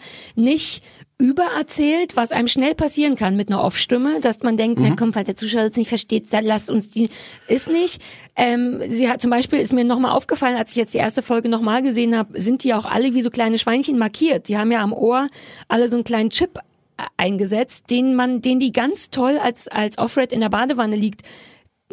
[0.52, 0.82] nicht
[1.18, 4.86] übererzählt, was einem schnell passieren kann mit einer Off-Stimme, dass man denkt, Mhm.
[4.88, 7.10] na komm, falls der Zuschauer das nicht versteht, dann lasst uns die,
[7.46, 8.00] ist nicht.
[8.36, 11.48] Ähm, sie hat zum Beispiel, ist mir nochmal aufgefallen, als ich jetzt die erste Folge
[11.48, 14.48] nochmal gesehen habe, sind die auch alle wie so kleine Schweinchen markiert.
[14.48, 15.28] Die haben ja am Ohr
[15.68, 19.98] alle so einen kleinen Chip äh, eingesetzt, den man, den die ganz toll als, als
[19.98, 21.22] Offred in der Badewanne liegt,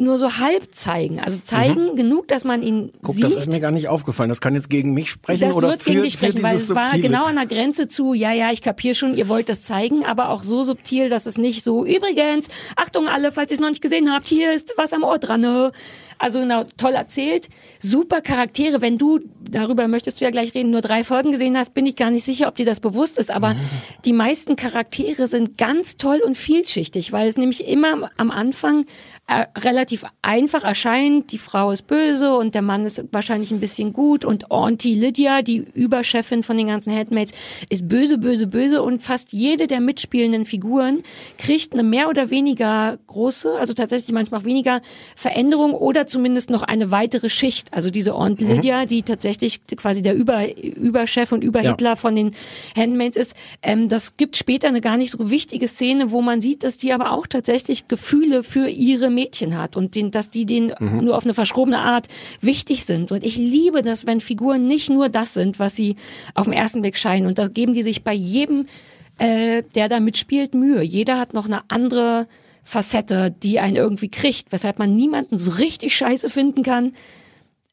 [0.00, 1.20] nur so halb zeigen.
[1.20, 2.90] Also zeigen genug, dass man ihn Mhm.
[3.02, 3.24] Guck, sieht.
[3.24, 4.28] das ist mir gar nicht aufgefallen.
[4.28, 6.54] Das kann jetzt gegen mich sprechen Das oder wird für, gegen dich für sprechen, weil
[6.56, 7.08] es war Subtile.
[7.08, 10.30] genau an der Grenze zu, ja, ja, ich kapier schon, ihr wollt das zeigen, aber
[10.30, 13.82] auch so subtil, dass es nicht so, übrigens, Achtung alle, falls ihr es noch nicht
[13.82, 15.40] gesehen habt, hier ist was am Ohr dran.
[15.42, 15.72] ne?
[16.20, 18.82] Also genau, toll erzählt, super Charaktere.
[18.82, 21.96] Wenn du, darüber möchtest du ja gleich reden, nur drei Folgen gesehen hast, bin ich
[21.96, 23.56] gar nicht sicher, ob dir das bewusst ist, aber
[24.04, 28.84] die meisten Charaktere sind ganz toll und vielschichtig, weil es nämlich immer am Anfang
[29.30, 33.92] äh, relativ einfach erscheint, die Frau ist böse und der Mann ist wahrscheinlich ein bisschen
[33.92, 34.24] gut.
[34.24, 37.32] Und Auntie Lydia, die Überchefin von den ganzen Handmaids,
[37.68, 38.82] ist böse, böse, böse.
[38.82, 41.04] Und fast jede der mitspielenden Figuren
[41.38, 44.82] kriegt eine mehr oder weniger große, also tatsächlich manchmal auch weniger
[45.14, 47.72] Veränderung oder zumindest noch eine weitere Schicht.
[47.72, 52.34] Also diese Aunt Lydia, die tatsächlich quasi der Über, Überchef und Überhitler von den
[52.76, 56.64] Handmaids ist, ähm, das gibt später eine gar nicht so wichtige Szene, wo man sieht,
[56.64, 60.72] dass die aber auch tatsächlich Gefühle für ihre Mädchen hat und den, dass die denen
[61.00, 62.08] nur auf eine verschrobene Art
[62.40, 63.12] wichtig sind.
[63.12, 65.96] Und ich liebe das, wenn Figuren nicht nur das sind, was sie
[66.34, 67.26] auf den ersten Blick scheinen.
[67.26, 68.66] Und da geben die sich bei jedem,
[69.18, 70.82] äh, der da mitspielt, Mühe.
[70.82, 72.26] Jeder hat noch eine andere
[72.62, 76.94] Facette, die einen irgendwie kriegt, weshalb man niemanden so richtig scheiße finden kann.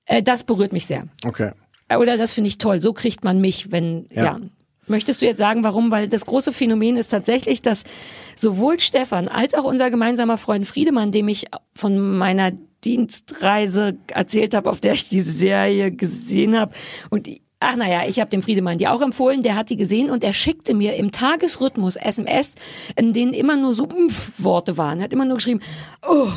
[0.05, 1.07] Äh, das berührt mich sehr.
[1.25, 1.51] Okay.
[1.95, 2.81] Oder das finde ich toll.
[2.81, 4.23] So kriegt man mich, wenn, ja.
[4.23, 4.39] Ja.
[4.87, 5.91] Möchtest du jetzt sagen, warum?
[5.91, 7.83] Weil das große Phänomen ist tatsächlich, dass
[8.37, 12.53] sowohl Stefan als auch unser gemeinsamer Freund Friedemann, dem ich von meiner
[12.85, 16.73] Dienstreise erzählt habe, auf der ich die Serie gesehen habe
[17.09, 20.11] und die, Ach naja, ich habe dem Friedemann die auch empfohlen, der hat die gesehen
[20.11, 22.53] und er schickte mir im Tagesrhythmus SMS,
[22.95, 24.99] in denen immer nur so Umf-Worte waren.
[24.99, 25.61] Er hat immer nur geschrieben,
[26.07, 26.27] oh,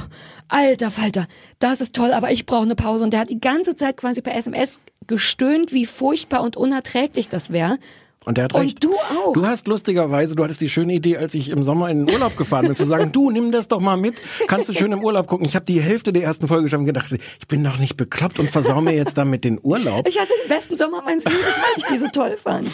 [0.48, 1.26] alter Falter,
[1.58, 3.04] das ist toll, aber ich brauche eine Pause.
[3.04, 7.50] Und der hat die ganze Zeit quasi per SMS gestöhnt, wie furchtbar und unerträglich das
[7.50, 7.78] wäre.
[8.26, 8.84] Und der hat Und recht.
[8.84, 9.32] du auch.
[9.32, 12.36] Du hast lustigerweise, du hattest die schöne Idee, als ich im Sommer in den Urlaub
[12.36, 14.14] gefahren bin, zu sagen, du nimm das doch mal mit,
[14.46, 15.46] kannst du schön im Urlaub gucken.
[15.46, 18.50] Ich habe die Hälfte der ersten Folge schon gedacht, ich bin doch nicht bekloppt und
[18.50, 20.06] versau mir jetzt damit den Urlaub.
[20.06, 22.68] Ich hatte den besten Sommer meines Lebens, weil ich die so toll fand.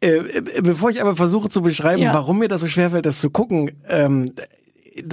[0.00, 2.14] Äh, äh, bevor ich aber versuche zu beschreiben, Ja.
[2.14, 4.34] warum mir das so schwerfällt, das zu gucken, ähm,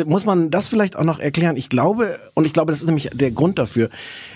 [0.06, 1.58] muss man das vielleicht auch noch erklären.
[1.58, 3.90] Ich glaube, und ich glaube, das ist nämlich der Grund dafür.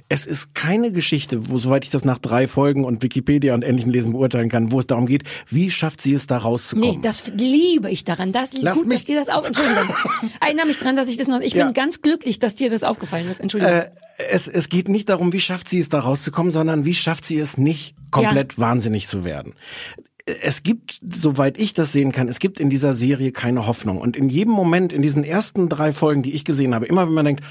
[0.09, 3.89] Es ist keine Geschichte, wo, soweit ich das nach drei Folgen und Wikipedia und ähnlichem
[3.91, 6.95] Lesen beurteilen kann, wo es darum geht, wie schafft sie es da rauszukommen.
[6.95, 8.31] Nee, das liebe ich daran.
[8.31, 9.45] Das Lass gut, mich- dass dir das auch.
[9.45, 9.89] Entschuldigung.
[10.39, 11.41] Erinnere mich dran, dass ich das noch.
[11.41, 11.65] Ich Ja.
[11.65, 13.39] bin ganz glücklich, dass dir das aufgefallen ist.
[13.39, 13.75] Entschuldigung.
[13.75, 13.89] Äh,
[14.29, 17.37] es, es geht nicht darum, wie schafft sie es da rauszukommen, sondern wie schafft sie
[17.37, 19.53] es nicht, komplett wahnsinnig zu werden.
[20.43, 23.97] Es gibt, soweit ich das sehen kann, es gibt in dieser Serie keine Hoffnung.
[23.99, 27.13] Und in jedem Moment, in diesen ersten drei Folgen, die ich gesehen habe, immer wenn
[27.13, 27.43] man denkt,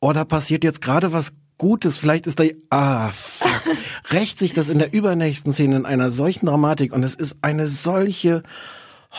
[0.00, 3.62] oh, da passiert jetzt gerade was Gutes, vielleicht ist da, ah, fuck,
[4.10, 7.66] rächt sich das in der übernächsten Szene in einer solchen Dramatik und es ist eine
[7.66, 8.42] solche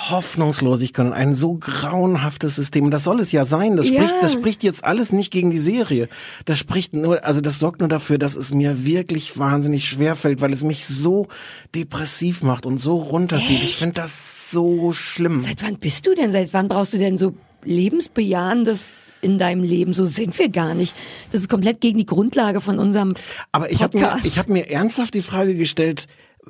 [0.09, 2.85] Hoffnungslosigkeit und ein so grauenhaftes System.
[2.85, 3.75] Und das soll es ja sein.
[3.75, 3.95] Das Ja.
[3.95, 6.07] spricht, das spricht jetzt alles nicht gegen die Serie.
[6.45, 10.39] Das spricht nur, also das sorgt nur dafür, dass es mir wirklich wahnsinnig schwer fällt,
[10.39, 11.27] weil es mich so
[11.73, 13.63] depressiv macht und so runterzieht.
[13.63, 15.41] Ich finde das so schlimm.
[15.41, 16.31] Seit wann bist du denn?
[16.31, 17.33] Seit wann brauchst du denn so
[17.63, 19.93] lebensbejahendes in deinem Leben?
[19.93, 20.95] So sind wir gar nicht.
[21.31, 23.15] Das ist komplett gegen die Grundlage von unserem
[23.51, 26.07] Aber ich habe mir, ich hab mir ernsthaft die Frage gestellt,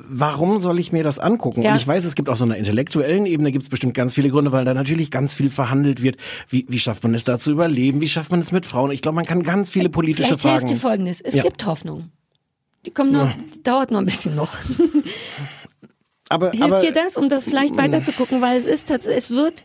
[0.09, 1.61] warum soll ich mir das angucken?
[1.61, 1.71] Ja.
[1.71, 4.29] Und ich weiß, es gibt auf so einer intellektuellen Ebene gibt es bestimmt ganz viele
[4.29, 6.17] Gründe, weil da natürlich ganz viel verhandelt wird.
[6.49, 8.01] Wie, wie schafft man es da zu überleben?
[8.01, 8.91] Wie schafft man es mit Frauen?
[8.91, 10.67] Ich glaube, man kann ganz viele politische Vielleicht hilft Fragen.
[10.67, 11.21] dir folgendes.
[11.21, 11.43] Es Ja.
[11.43, 12.11] gibt Hoffnung.
[12.85, 14.55] Die kommt nur, die dauert nur ein bisschen noch.
[16.29, 18.41] aber, Hilft aber, dir das, um das vielleicht weiter zu gucken?
[18.41, 19.63] Weil es ist tatsächlich, es wird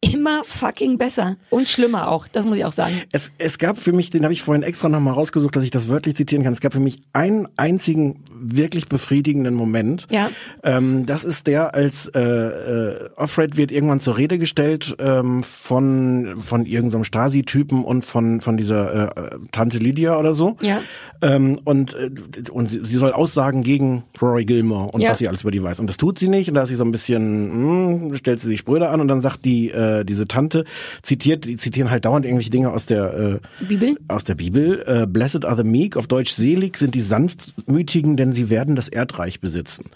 [0.00, 1.36] immer fucking besser.
[1.50, 2.28] Und schlimmer auch.
[2.28, 2.94] Das muss ich auch sagen.
[3.10, 5.88] Es, es gab für mich, den habe ich vorhin extra nochmal rausgesucht, dass ich das
[5.88, 6.52] wörtlich zitieren kann.
[6.52, 10.06] Es gab für mich einen einzigen wirklich befriedigenden Moment.
[10.10, 10.30] Ja.
[10.62, 16.36] Ähm, das ist der, als äh, äh, Offred wird irgendwann zur Rede gestellt ähm, von
[16.42, 20.56] von irgendeinem Stasi-Typen und von von dieser äh, Tante Lydia oder so.
[20.60, 20.80] Ja.
[21.22, 22.10] Ähm, und äh,
[22.52, 25.10] und sie, sie soll aussagen gegen Rory Gilmore und Ja.
[25.10, 25.80] was sie alles über die weiß.
[25.80, 26.48] Und das tut sie nicht.
[26.48, 29.20] Und da ist sie so ein bisschen, mh, stellt sie sich Spröde an und dann
[29.20, 30.64] sagt die äh, diese Tante
[31.02, 33.96] zitiert, die zitieren halt dauernd irgendwelche Dinge aus der äh, Bibel?
[34.08, 34.82] aus der Bibel.
[34.86, 38.88] Äh, Blessed are the meek, auf Deutsch selig sind die sanftmütigen, denn sie werden das
[38.88, 39.86] Erdreich besitzen.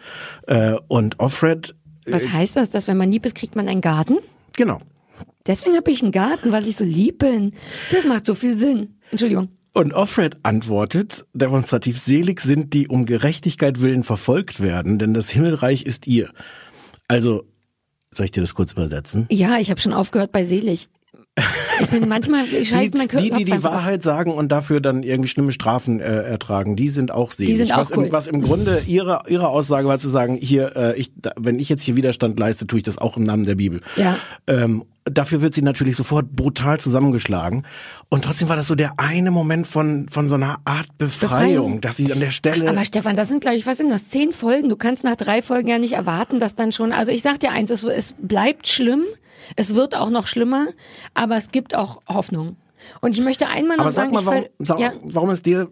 [0.47, 1.75] Äh, und Offred,
[2.07, 2.71] Was heißt das?
[2.71, 4.19] Dass wenn man lieb ist, kriegt man einen Garten?
[4.57, 4.81] genau.
[5.47, 7.53] Deswegen habe ich einen Garten, weil ich so lieb bin.
[7.91, 8.95] Das macht so viel Sinn.
[9.11, 9.49] Entschuldigung.
[9.73, 15.85] Und Offred antwortet, demonstrativ selig sind die um Gerechtigkeit willen verfolgt werden, denn das Himmelreich
[15.85, 16.31] ist ihr.
[17.09, 17.45] Also,
[18.13, 19.27] soll ich dir das kurz übersetzen?
[19.31, 20.89] Ja, ich habe schon aufgehört bei selig.
[21.81, 23.77] Ich bin manchmal, ich Die, schalte mein die, die die einfach ab.
[23.77, 27.57] Wahrheit sagen und dafür dann irgendwie schlimme Strafen äh, ertragen, die sind auch selig.
[27.57, 28.07] sind auch was, cool.
[28.07, 31.59] im, was im Grunde ihre, ihre Aussage war zu sagen, hier, äh, ich, da, wenn
[31.59, 33.81] ich jetzt hier Widerstand leiste, tue ich das auch im Namen der Bibel.
[33.97, 34.17] Ja.
[34.47, 37.67] Ähm, dafür wird sie natürlich sofort brutal zusammengeschlagen.
[38.09, 41.81] Und trotzdem war das so der eine Moment von, von so einer Art Befreiung, Befreiung.
[41.81, 42.69] dass sie an der Stelle...
[42.69, 44.09] Aber Stefan, das sind, glaube ich, was sind das?
[44.09, 44.69] Zehn Folgen.
[44.69, 46.93] Du kannst nach drei Folgen ja nicht erwarten, dass dann schon.
[46.93, 49.03] Also ich sag dir eins, es, es bleibt schlimm.
[49.57, 50.69] Es wird auch noch schlimmer,
[51.15, 52.57] aber es gibt auch Hoffnung.
[53.01, 55.69] Und ich möchte einmal noch aber sag sagen, mal, warum, sag, ja, warum ist dir...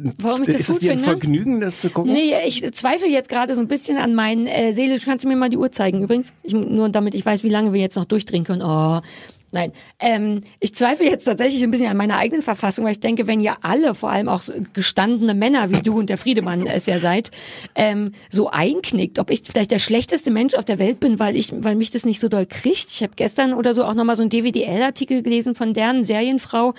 [0.00, 1.18] warum ich das ist es gut dir ein finde?
[1.18, 2.12] Vergnügen, das zu gucken?
[2.12, 5.04] Nee, ich zweifle jetzt gerade so ein bisschen an meinen äh, seelisch.
[5.04, 6.32] Kannst du mir mal die Uhr zeigen übrigens?
[6.42, 8.62] Ich, nur damit ich weiß, wie lange wir jetzt noch durchdrehen können.
[8.62, 9.00] Oh,
[9.52, 9.72] nein.
[9.98, 13.40] Ähm, ich zweifle jetzt tatsächlich ein bisschen an meiner eigenen Verfassung, weil ich denke, wenn
[13.40, 17.30] ihr alle, vor allem auch gestandene Männer wie du und der Friedemann es ja seid,
[17.74, 21.52] ähm, so einknickt, ob ich vielleicht der schlechteste Mensch auf der Welt bin, weil ich,
[21.52, 22.90] weil mich das nicht so doll kriegt.
[22.90, 26.74] Ich habe gestern oder so auch nochmal so einen DWDL-Artikel gelesen von deren Serienfrau,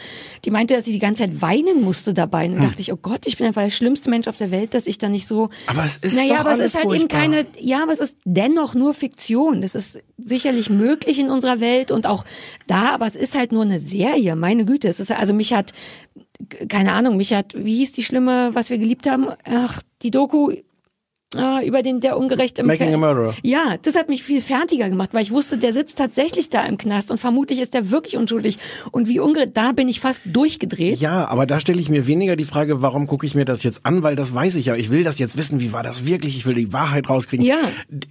[0.45, 2.45] die meinte, dass sie die ganze Zeit weinen musste dabei.
[2.45, 4.73] Und dann dachte ich, oh Gott, ich bin einfach der schlimmste Mensch auf der Welt,
[4.73, 5.49] dass ich da nicht so.
[5.67, 7.19] Aber es ist naja, doch aber es alles ist halt eben furchtbar.
[7.21, 9.63] keine, ja, aber es ist dennoch nur Fiktion.
[9.63, 12.25] Es ist sicherlich möglich in unserer Welt und auch
[12.67, 14.35] da, aber es ist halt nur eine Serie.
[14.35, 15.73] Meine Güte, es ist also mich hat
[16.67, 19.27] keine Ahnung, mich hat wie hieß die schlimme, was wir geliebt haben?
[19.45, 20.53] Ach, die Doku
[21.35, 23.35] ah, über den der ungerecht im Making Fer- a Murderer.
[23.43, 26.77] Ja, das hat mich viel fertiger gemacht, weil ich wusste, der sitzt tatsächlich da im
[26.77, 28.59] Knast und vermutlich ist der wirklich unschuldig
[28.91, 30.99] und wie ungerecht, da bin ich fast durchgedreht.
[30.99, 33.85] Ja, aber da stelle ich mir weniger die Frage, warum gucke ich mir das jetzt
[33.85, 34.75] an, weil das weiß ich ja.
[34.75, 36.35] Ich will das jetzt wissen, wie war das wirklich?
[36.37, 37.45] Ich will die Wahrheit rauskriegen.
[37.45, 37.57] Ja.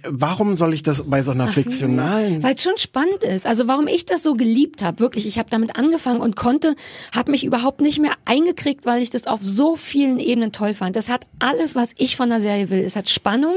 [0.07, 2.43] Warum soll ich das bei so einer fiktionalen...
[2.43, 3.45] Weil es schon spannend ist.
[3.45, 5.27] Also warum ich das so geliebt habe, wirklich.
[5.27, 6.75] Ich habe damit angefangen und konnte,
[7.15, 10.95] habe mich überhaupt nicht mehr eingekriegt, weil ich das auf so vielen Ebenen toll fand.
[10.95, 12.79] Das hat alles, was ich von der Serie will.
[12.79, 13.55] Es hat Spannung,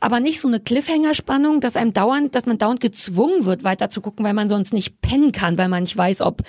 [0.00, 4.00] aber nicht so eine Cliffhanger-Spannung, dass einem dauernd, dass man dauernd gezwungen wird, weiter zu
[4.00, 6.42] gucken, weil man sonst nicht pennen kann, weil man nicht weiß, ob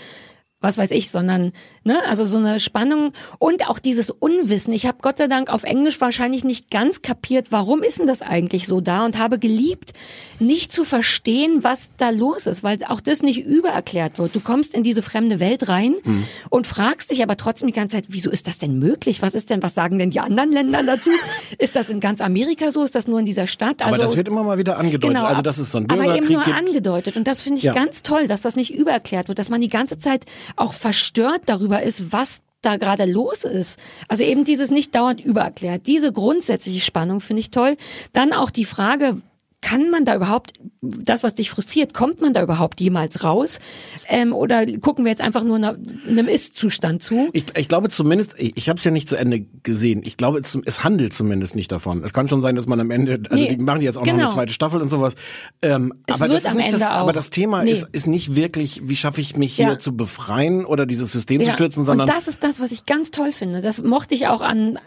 [0.59, 1.51] was weiß ich, sondern
[1.87, 2.03] Ne?
[2.05, 4.73] Also so eine Spannung und auch dieses Unwissen.
[4.73, 8.21] Ich habe Gott sei Dank auf Englisch wahrscheinlich nicht ganz kapiert, warum ist denn das
[8.21, 9.93] eigentlich so da und habe geliebt,
[10.39, 14.35] nicht zu verstehen, was da los ist, weil auch das nicht übererklärt wird.
[14.35, 16.25] Du kommst in diese fremde Welt rein Hm.
[16.49, 19.21] und fragst dich aber trotzdem die ganze Zeit, wieso ist das denn möglich?
[19.21, 21.09] Was ist denn, was sagen denn die anderen Länder dazu?
[21.57, 22.83] Ist das in ganz Amerika so?
[22.83, 23.81] Ist das nur in dieser Stadt?
[23.81, 25.17] Aber Also, das wird immer mal wieder angedeutet.
[25.17, 26.57] also dass es so einen aber eben Bürgerkrieg nur gibt.
[26.57, 27.15] angedeutet.
[27.15, 27.73] Und das finde ich Ja.
[27.73, 30.25] ganz toll, dass das nicht übererklärt wird, dass man die ganze Zeit
[30.57, 33.79] auch verstört darüber ist, was da gerade los ist.
[34.07, 35.87] Also eben dieses nicht dauernd übererklärt.
[35.87, 37.77] Diese grundsätzliche Spannung finde ich toll.
[38.13, 39.21] Dann auch die Frage,
[39.61, 43.59] kann man da überhaupt, das, was dich frustriert, kommt man da überhaupt jemals raus?
[44.07, 47.29] Ähm, oder gucken wir jetzt einfach nur einer- einem Ist-Zustand zu?
[47.33, 50.01] Ich, ich glaube zumindest, ich, ich habe es ja nicht zu Ende gesehen.
[50.05, 52.03] Ich glaube, es, es handelt zumindest nicht davon.
[52.03, 54.11] Es kann schon sein, dass man am Ende, also Nee, die machen jetzt auch noch
[54.11, 54.23] genau.
[54.25, 55.15] eine zweite Staffel und sowas.
[55.61, 56.97] Ähm, Es aber wird das am nicht das, Ende auch.
[56.99, 57.71] aber das Thema Nee.
[57.71, 59.79] ist, ist nicht wirklich, wie schaffe ich mich hier Ja.
[59.79, 63.11] zu befreien oder dieses System zu stürzen, und sondern das ist das, was ich ganz
[63.11, 63.61] toll finde.
[63.61, 64.77] Das mochte ich auch an,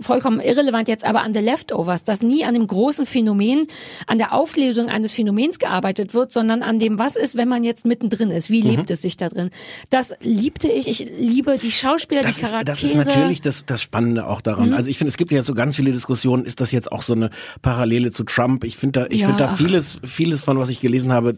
[0.00, 3.68] vollkommen irrelevant jetzt, aber an The Leftovers, dass nie an dem großen Phänomen,
[4.06, 7.86] an der Auflösung eines Phänomens gearbeitet wird, sondern an dem, was ist, wenn man jetzt
[7.86, 8.50] mittendrin ist.
[8.50, 8.68] Wie Mhm.
[8.70, 9.50] lebt es sich da drin?
[9.90, 10.86] Das liebte ich.
[10.88, 12.64] Ich liebe die Schauspieler, das die ist, Charaktere.
[12.76, 14.42] das ist natürlich das, das Spannende auch Mhm.
[14.44, 14.72] daran.
[14.74, 17.14] Also ich finde, es gibt ja so ganz viele Diskussionen, ist das jetzt auch so
[17.14, 17.30] eine
[17.62, 18.64] Parallele zu Trump?
[18.64, 19.56] Ich finde da, ich Ja, finde da ach.
[19.56, 21.36] vieles, vieles von, was ich gelesen habe,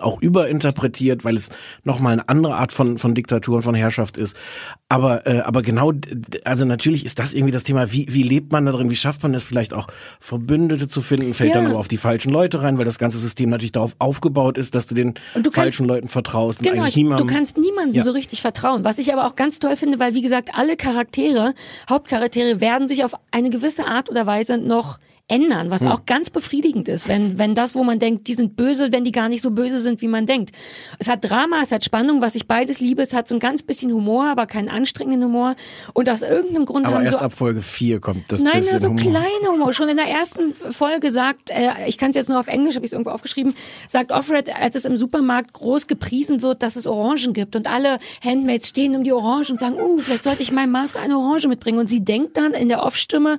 [0.00, 1.50] auch überinterpretiert, weil es
[1.84, 4.36] nochmal eine andere Art von, von Diktatur und von Herrschaft ist.
[4.88, 5.92] Aber, äh, aber genau,
[6.44, 8.90] also natürlich ist das irgendwie das Thema, wie, wie lebt man da drin?
[8.90, 9.86] Wie schafft man es vielleicht auch,
[10.20, 11.34] Verbündete zu finden?
[11.34, 11.60] Fällt Ja.
[11.60, 14.74] dann aber auf die falschen Leute rein, weil das ganze System natürlich darauf aufgebaut ist,
[14.74, 17.26] dass du den du kannst- falschen Leuten vertraust Genau, eigentlich ich, niemandem.
[17.26, 18.04] du kannst niemandem Ja.
[18.04, 18.84] so richtig vertrauen.
[18.84, 21.54] Was ich aber auch ganz toll finde, weil wie gesagt, alle Charaktere,
[21.88, 24.98] Hauptcharaktere werden sich auf eine gewisse Art oder Weise noch
[25.32, 25.70] ändern, Hm.
[25.70, 29.04] was auch ganz befriedigend ist, wenn, wenn das, wo man denkt, die sind böse, wenn
[29.04, 30.50] die gar nicht so böse sind, wie man denkt.
[30.98, 33.62] Es hat Drama, es hat Spannung, was ich beides liebe, es hat so ein ganz
[33.62, 35.54] bisschen Humor, aber keinen anstrengenden Humor
[35.94, 38.72] und aus irgendeinem Grund aber haben erst so ab Folge 4 kommt das Nein, bisschen
[38.72, 39.00] nur so Humor.
[39.00, 39.72] kleine Humor.
[39.72, 42.84] Schon in der ersten Folge sagt, äh, ich kann es jetzt nur auf Englisch, habe
[42.84, 43.54] ich es irgendwo aufgeschrieben,
[43.88, 47.98] sagt Offred, als es im Supermarkt groß gepriesen wird, dass es Orangen gibt und alle
[48.22, 51.48] Handmaids stehen um die Orangen und sagen, uh, vielleicht sollte ich meinem Master eine Orange
[51.48, 51.78] mitbringen.
[51.78, 53.38] Und sie denkt dann in der Off-Stimme,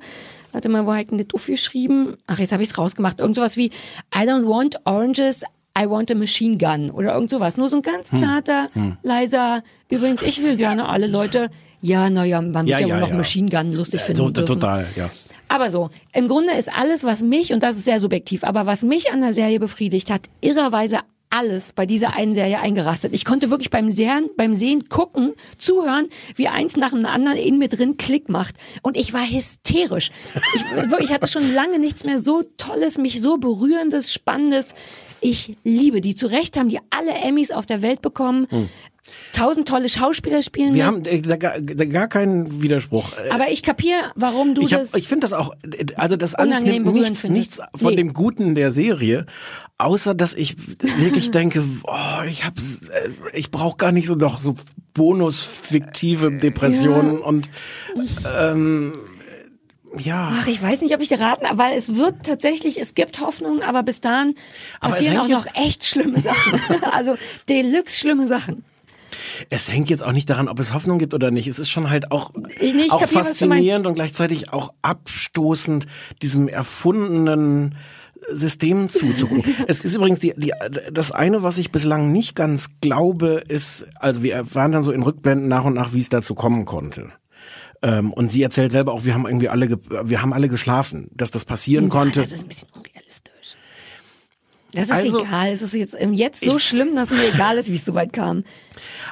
[0.54, 2.16] warte mal, wo ich denn das aufgeschrieben?
[2.28, 3.20] Ach, jetzt habe ich es rausgemacht.
[3.20, 3.68] Irgend sowas wie,
[4.16, 5.44] I don't want oranges,
[5.78, 7.58] I want a machine gun oder irgend sowas.
[7.58, 8.20] Nur so ein ganz Hm.
[8.20, 8.70] zarter,
[9.02, 11.50] leiser, übrigens, ich will gerne alle Leute,
[11.82, 13.16] ja, naja, man Ja, wird ja, ja, wohl noch ja.
[13.18, 14.48] Machine Gun lustig finden So, dürfen.
[14.48, 15.10] total, ja.
[15.50, 18.84] Aber so, im Grunde ist alles, was mich, und das ist sehr subjektiv, aber was
[18.84, 21.00] mich an der Serie befriedigt hat, irrerweise
[21.34, 23.14] alles bei dieser einen Serie eingerastet.
[23.14, 27.58] Ich konnte wirklich beim Sehen, beim Sehen gucken, zuhören, wie eins nach dem anderen in
[27.58, 28.56] mir drin Klick macht.
[28.84, 30.12] Und ich war hysterisch.
[30.54, 30.64] Ich,
[31.00, 34.76] ich hatte schon lange nichts mehr so Tolles, mich so berührendes, Spannendes.
[35.22, 36.16] Ich liebe die.
[36.16, 38.48] Zu Recht haben die alle Emmys auf der Welt bekommen.
[39.34, 41.08] Tausend tolle Schauspieler spielen Wir mit.
[41.08, 43.14] haben äh, da, gar- da gar keinen Widerspruch.
[43.18, 44.94] Äh, aber ich kapiere, warum du ich hab, das...
[44.94, 47.30] ich finde das auch, äh, also das alles nimmt nichts, findest.
[47.30, 47.96] nichts von Nee.
[47.98, 49.26] dem Guten der Serie,
[49.80, 52.62] außer dass ich wirklich denke, oh, ich hab, äh,
[53.34, 54.54] ich brauche gar nicht so noch so
[54.94, 57.50] bonusfiktive Depressionen und
[58.40, 58.94] ähm,
[59.98, 60.32] ja.
[60.42, 63.62] Ach, ich weiß nicht, ob ich dir raten, weil es wird tatsächlich, es gibt Hoffnung,
[63.62, 64.36] aber bis dahin
[64.80, 66.60] Aber passieren auch noch echt schlimme Sachen.
[66.92, 67.16] also
[67.50, 68.64] deluxe schlimme Sachen.
[69.50, 71.48] Es hängt jetzt auch nicht daran, ob es Hoffnung gibt oder nicht.
[71.48, 75.86] Es ist schon halt auch, Ich nicht auch kapier, faszinierend und gleichzeitig auch abstoßend,
[76.22, 77.76] diesem erfundenen
[78.32, 79.44] System zuzugucken.
[79.68, 80.54] es ist übrigens die, die,
[80.92, 85.02] das eine, was ich bislang nicht ganz glaube, ist, also wir erfahren dann so in
[85.04, 87.12] Rückblenden nach und nach, wie es dazu kommen konnte.
[87.82, 91.32] Ähm, und sie erzählt selber auch, wir haben irgendwie alle, wir haben alle geschlafen, dass
[91.32, 92.22] das passieren konnte.
[92.22, 93.58] Das ist ein bisschen unrealistisch.
[94.74, 95.50] Das ist Also- egal.
[95.52, 98.14] Es ist jetzt im Jetzt so schlimm, dass mir egal ist, wie es so weit
[98.14, 98.44] kam.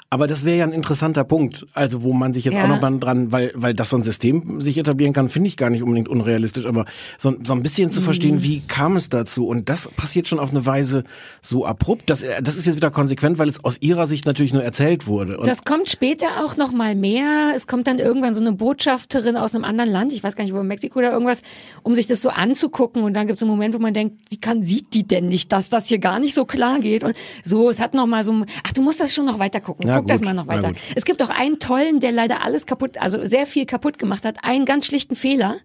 [0.09, 2.63] Aber das wäre ja ein interessanter Punkt, also wo man sich jetzt Ja.
[2.63, 5.57] auch noch mal dran, weil weil das so ein System sich etablieren kann, finde ich
[5.57, 6.85] gar nicht unbedingt unrealistisch, aber
[7.17, 8.05] so, so ein bisschen zu Mhm.
[8.05, 11.03] verstehen, wie kam es dazu und das passiert schon auf eine Weise
[11.41, 14.63] so abrupt, das das ist jetzt wieder konsequent, weil es aus ihrer Sicht natürlich nur
[14.63, 15.37] erzählt wurde.
[15.37, 17.53] Und Das kommt später auch noch mal mehr.
[17.55, 20.53] Es kommt dann irgendwann so eine Botschafterin aus einem anderen Land, ich weiß gar nicht,
[20.53, 21.41] wo Mexiko oder irgendwas,
[21.83, 23.03] um sich das so anzugucken.
[23.03, 25.51] Und dann gibt es einen Moment, wo man denkt, wie kann sieht die denn nicht,
[25.51, 27.03] dass das hier gar nicht so klar geht?
[27.03, 29.50] Und so, es hat noch mal so, ein- ach, du musst das schon noch weiter
[29.59, 29.85] gucken.
[29.87, 30.73] Na Guck das gut, mal noch weiter.
[30.95, 34.43] Es gibt auch einen tollen, der leider alles kaputt, also sehr viel kaputt gemacht hat.
[34.43, 35.57] Einen ganz schlichten Fehler.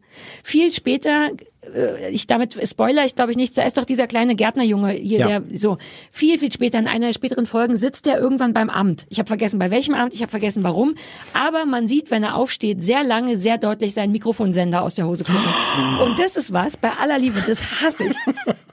[0.42, 1.30] Viel später,
[1.74, 3.54] äh, ich damit Spoiler, ich glaube ich nichts.
[3.56, 5.26] Da ist doch dieser kleine Gärtnerjunge hier, Ja.
[5.26, 5.76] der so
[6.10, 9.06] viel viel später in einer der späteren Folgen sitzt er irgendwann beim Amt.
[9.10, 10.94] Ich habe vergessen bei welchem Amt, ich habe vergessen warum.
[11.34, 15.24] Aber man sieht, wenn er aufsteht, sehr lange, sehr deutlich seinen Mikrofonsender aus der Hose
[15.24, 15.42] gucken.
[16.04, 18.16] Und das ist was bei aller Liebe, das hasse ich.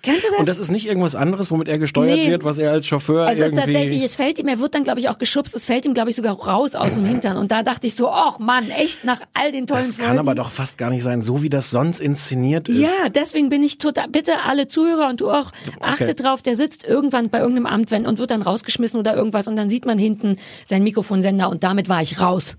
[0.03, 0.39] Kennst du das?
[0.39, 2.29] Und das ist nicht irgendwas anderes, womit er gesteuert Nee.
[2.29, 3.61] wird, was er als Chauffeur Also irgendwie...
[3.63, 6.09] tatsächlich, es fällt ihm, er wird dann, glaube ich, auch geschubst, es fällt ihm, glaube
[6.09, 7.37] ich, sogar raus aus dem Hintern.
[7.37, 10.19] Und da dachte ich so, ach Mann, echt nach all den tollen das kann Folgen.
[10.19, 12.79] aber doch fast gar nicht sein, so wie das sonst inszeniert ist.
[12.81, 16.83] Ja, deswegen bin ich total, bitte alle Zuhörer und du auch, achtet drauf, der sitzt
[16.83, 19.97] irgendwann bei irgendeinem Amt wenn, und wird dann rausgeschmissen oder irgendwas und dann sieht man
[19.97, 20.35] hinten
[20.65, 22.57] seinen Mikrofonsender und damit war ich raus.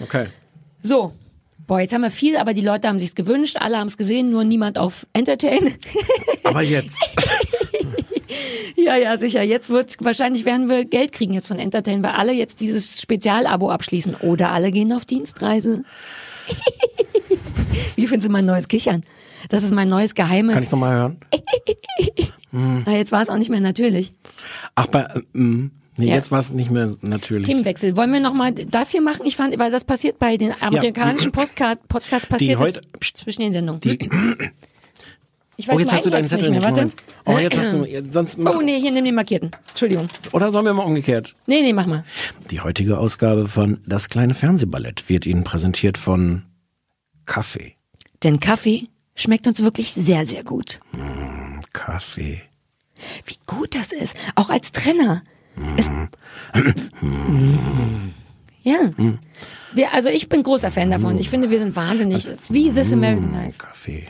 [0.00, 0.26] Okay.
[0.80, 1.12] So.
[1.66, 4.30] Boah, jetzt haben wir viel, aber die Leute haben sich's gewünscht, alle haben es gesehen,
[4.30, 5.74] nur niemand auf Entertain.
[6.44, 7.00] Aber jetzt.
[8.76, 9.42] ja, ja, sicher.
[9.42, 13.70] Jetzt wird, wahrscheinlich werden wir Geld kriegen jetzt von Entertain, weil alle jetzt dieses Spezialabo
[13.70, 14.16] abschließen.
[14.16, 15.84] Oder alle gehen auf Dienstreise.
[17.96, 19.02] Wie findest du mein neues Kichern?
[19.48, 20.54] Das ist mein neues Geheimes.
[20.54, 21.16] Kann ich noch mal hören?
[22.52, 24.12] Na, jetzt war es auch nicht mehr natürlich.
[24.74, 26.14] Ach, bei, äh, mm, nee, Ja.
[26.14, 27.46] jetzt war es nicht mehr natürlich.
[27.46, 27.96] Themenwechsel.
[27.96, 29.26] Wollen wir noch mal das hier machen?
[29.26, 33.80] Ich fand, weil das passiert bei den amerikanischen Postcard, Podcasts passiert heute- zwischen den Sendungen.
[35.56, 36.60] ich Oh, jetzt hast du deinen Zettel nicht.
[36.60, 36.68] mehr.
[36.68, 36.80] Warte.
[36.82, 37.02] Moment.
[37.26, 39.50] Oh, jetzt hast du, sonst mach, Oh nee, hier nimm den markierten.
[39.68, 40.08] Entschuldigung.
[40.32, 41.34] oder sollen wir mal umgekehrt?
[41.46, 42.04] Nee, nee, mach mal.
[42.50, 46.42] Die heutige Ausgabe von Das kleine Fernsehballett wird Ihnen präsentiert von
[47.24, 47.76] Kaffee.
[48.22, 50.80] Denn Kaffee schmeckt uns wirklich sehr, sehr gut.
[51.72, 52.42] Kaffee.
[53.26, 54.16] Wie gut das ist.
[54.34, 55.22] Auch als Trenner.
[55.76, 55.90] Es,
[58.62, 58.90] ja.
[59.74, 61.18] Wir, also ich bin großer Fan davon.
[61.18, 62.18] Ich finde, wir sind wahnsinnig.
[62.18, 63.58] Es ist wie This American Life.
[63.58, 64.06] Kaffee.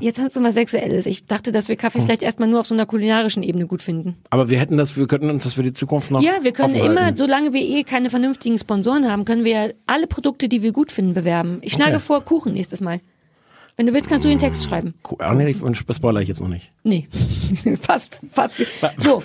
[0.00, 1.06] Jetzt hast du was Sexuelles.
[1.06, 4.16] Ich dachte, dass wir Kaffee vielleicht erstmal nur auf so einer kulinarischen Ebene gut finden.
[4.28, 6.74] Aber wir hätten das, wir könnten uns das für die Zukunft noch Ja, wir können
[6.76, 10.72] offen immer, solange wir eh keine vernünftigen Sponsoren haben, können wir alle Produkte, die wir
[10.72, 11.58] gut finden, bewerben.
[11.62, 12.00] Ich schlage Okay.
[12.00, 13.00] vor Kuchen nächstes Mal.
[13.78, 14.94] Wenn du willst, kannst du den Text schreiben.
[15.10, 15.18] Cool.
[15.20, 16.70] Ah, nee, ich- das spoiler ich jetzt noch nicht.
[16.82, 17.08] Nee,
[17.82, 18.56] fast, fast.
[18.98, 19.22] So,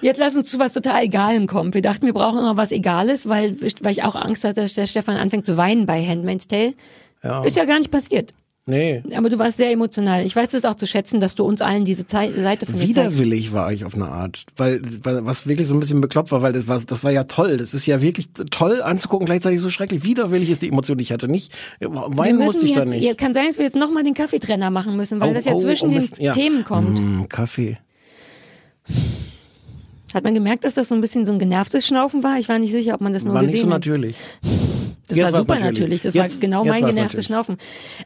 [0.00, 1.72] jetzt lass uns zu was total Egalem kommen.
[1.72, 4.86] Wir dachten, wir brauchen noch was Egales, weil, weil ich auch Angst hatte, dass der
[4.86, 6.74] Stefan anfängt zu weinen bei Handmaid's Tale.
[7.22, 7.44] Ja.
[7.44, 8.34] Ist ja gar nicht passiert.
[8.64, 9.02] Nee.
[9.16, 10.24] Aber du warst sehr emotional.
[10.24, 12.92] Ich weiß es auch zu schätzen, dass du uns allen diese Zei Seite von dir
[12.92, 12.96] zeigst.
[13.18, 16.42] Widerwillig war ich auf eine Art, weil, weil was wirklich so ein bisschen bekloppt war,
[16.42, 17.56] weil das war, das war ja toll.
[17.56, 20.04] Das ist ja wirklich toll anzugucken, gleichzeitig so schrecklich.
[20.04, 21.52] Widerwillig ist die Emotion, die ich hatte nicht.
[21.80, 23.02] Weinen musste ich da jetzt, nicht.
[23.02, 25.54] ja, kann sein, dass wir jetzt nochmal den Kaffeetrenner machen müssen, weil Oh, das ja
[25.54, 26.30] oh, zwischen oh, den Mist, ja.
[26.30, 27.00] Themen kommt.
[27.00, 27.78] Mm, Kaffee.
[30.14, 32.38] Hat man gemerkt, dass das so ein bisschen so ein genervtes Schnaufen war?
[32.38, 33.74] Ich war nicht sicher, ob man das nur War gesehen nicht so hat.
[33.86, 34.16] natürlich.
[35.08, 35.78] Das Jetzt war super natürlich.
[35.80, 36.00] natürlich.
[36.02, 37.26] Das Jetzt- war genau mein genervtes natürlich.
[37.26, 37.56] Schnaufen.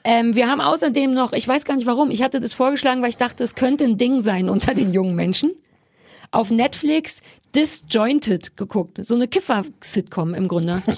[0.04, 3.10] Ähm, wir haben außerdem noch, ich weiß gar nicht warum, ich hatte das vorgeschlagen, weil
[3.10, 5.52] ich dachte, es könnte ein Ding sein unter den jungen Menschen.
[6.32, 7.22] Auf Netflix
[7.56, 8.98] Disjointed geguckt.
[9.04, 10.82] So eine Kiffer-Sitcom im Grunde.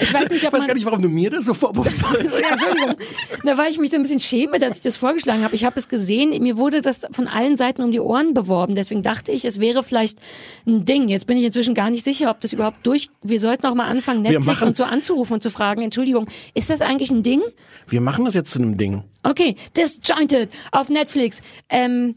[0.00, 2.02] Ich weiß nicht, Ich weiß gar nicht, warum du mir das so vorwurfst.
[2.42, 2.96] Ja, Entschuldigung.
[3.44, 5.54] Da war ich mich so ein bisschen schäme, dass ich das vorgeschlagen habe.
[5.54, 8.74] Ich habe es gesehen, mir wurde das von allen Seiten um die Ohren beworben.
[8.74, 10.18] Deswegen dachte ich, es wäre vielleicht
[10.66, 11.08] ein Ding.
[11.08, 13.10] Jetzt bin ich inzwischen gar nicht sicher, ob das überhaupt durch.
[13.22, 16.80] Wir sollten auch mal anfangen, Netflix und so anzurufen und zu fragen, Entschuldigung, ist das
[16.80, 17.42] eigentlich ein Ding?
[17.86, 19.04] Wir machen das jetzt zu einem Ding.
[19.22, 21.40] Okay, Disjointed auf Netflix.
[21.68, 22.16] Ähm,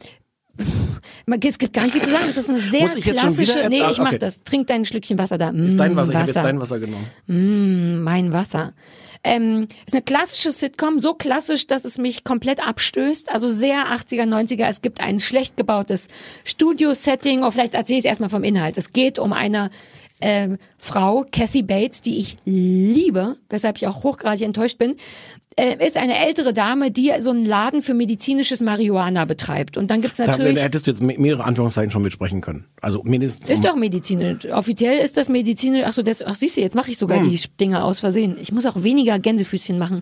[1.44, 2.24] es gibt gar nicht viel zu sagen.
[2.28, 3.68] Das ist eine sehr klassische.
[3.70, 4.20] Nee, ich mach okay.
[4.20, 4.44] das.
[4.44, 5.50] Trink dein Schlückchen Wasser da.
[5.50, 6.12] Ist dein Wasser.
[6.12, 6.48] Ich habe jetzt Wasser.
[6.48, 8.04] dein Wasser genommen.
[8.04, 8.74] mein Wasser.
[9.24, 13.32] Ähm, ist eine klassische Sitcom, so klassisch, dass es mich komplett abstößt.
[13.32, 14.68] Also sehr 80er, 90er.
[14.68, 16.10] Es gibt ein schlecht gebautes
[16.44, 17.40] Studio-Setting.
[17.40, 18.78] Oder vielleicht erzähle ich es erstmal vom Inhalt.
[18.78, 19.72] Es geht um eine
[20.22, 24.96] ähm, Frau, Kathy Bates, die ich liebe, weshalb ich auch hochgradig enttäuscht bin,
[25.58, 29.78] äh, ist eine ältere Dame, die so einen Laden für medizinisches Marihuana betreibt.
[29.78, 30.56] Und dann gibt's Da, natürlich...
[30.56, 32.66] da hättest du jetzt me- mehrere Anführungszeichen schon mitsprechen können.
[32.82, 33.50] Also mindestens.
[33.50, 34.46] Ist doch medizinisch.
[34.52, 35.84] Offiziell ist das medizinisch.
[35.86, 37.30] Ach so, das, ach siehst du, jetzt mache ich sogar Hm.
[37.30, 38.36] die Dinge aus Versehen.
[38.42, 40.02] Ich muss auch weniger Gänsefüßchen machen.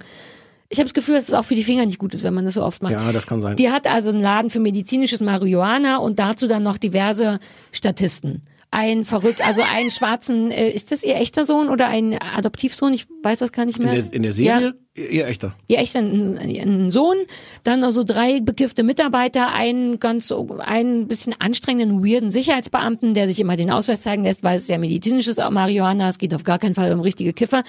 [0.70, 2.46] Ich habe das Gefühl, dass es auch für die Finger nicht gut ist, wenn man
[2.46, 2.94] das so oft macht.
[2.94, 3.56] Ja, das kann sein.
[3.58, 7.40] Die hat also einen Laden für medizinisches Marihuana und dazu dann noch diverse
[7.72, 8.42] Statisten.
[8.76, 12.92] Ein verrückt, also einen schwarzen, äh, ist das ihr echter Sohn oder ein Adoptivsohn?
[12.92, 13.94] Ich weiß das gar nicht in, mehr.
[13.94, 14.74] der, in der Ja, Serie?
[14.96, 15.56] Ihr echter.
[15.68, 17.18] ihr echt einen, einen Sohn,
[17.64, 23.40] dann noch so drei bekiffte Mitarbeiter, einen ganz, einen bisschen anstrengenden, weirden Sicherheitsbeamten, der sich
[23.40, 26.74] immer den Ausweis zeigen lässt, weil es ja medizinisches Marihuana, es geht auf gar keinen
[26.74, 27.64] Fall um richtige Kiffer.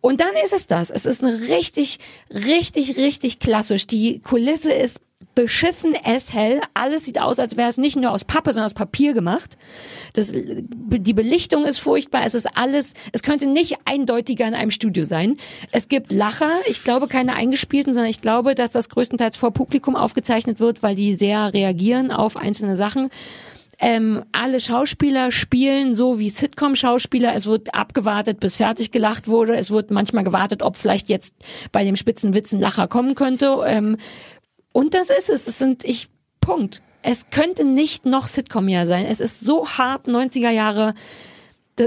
[0.00, 0.90] Und dann ist es das.
[0.90, 1.98] Es ist eine richtig,
[2.32, 3.88] richtig, richtig klassisch.
[3.88, 5.00] Die Kulisse ist
[5.36, 6.60] beschissen as hell.
[6.74, 9.56] Alles sieht aus, als wäre es nicht nur aus Pappe, sondern aus Papier gemacht.
[10.14, 12.22] Das, die Belichtung ist furchtbar.
[12.24, 15.36] Es ist alles, es könnte nicht eindeutiger in einem Studio sein.
[15.70, 16.50] Es gibt Lacher.
[16.68, 20.96] Ich glaube keine eingespielten, sondern ich glaube, dass das größtenteils vor Publikum aufgezeichnet wird, weil
[20.96, 23.10] die sehr reagieren auf einzelne Sachen.
[23.78, 27.34] Ähm, alle Schauspieler spielen so wie Sitcom-Schauspieler.
[27.34, 29.54] Es wird abgewartet, bis fertig gelacht wurde.
[29.54, 31.34] Es wird manchmal gewartet, ob vielleicht jetzt
[31.72, 33.58] bei dem Spitzenwitz ein Lacher kommen könnte.
[33.66, 33.98] Ähm,
[34.76, 35.46] und das ist es.
[35.46, 36.08] Es sind ich
[36.40, 36.82] Punkt.
[37.02, 39.06] Es könnte nicht noch Sitcom-Jahr sein.
[39.06, 40.94] Es ist so hart 90er Jahre.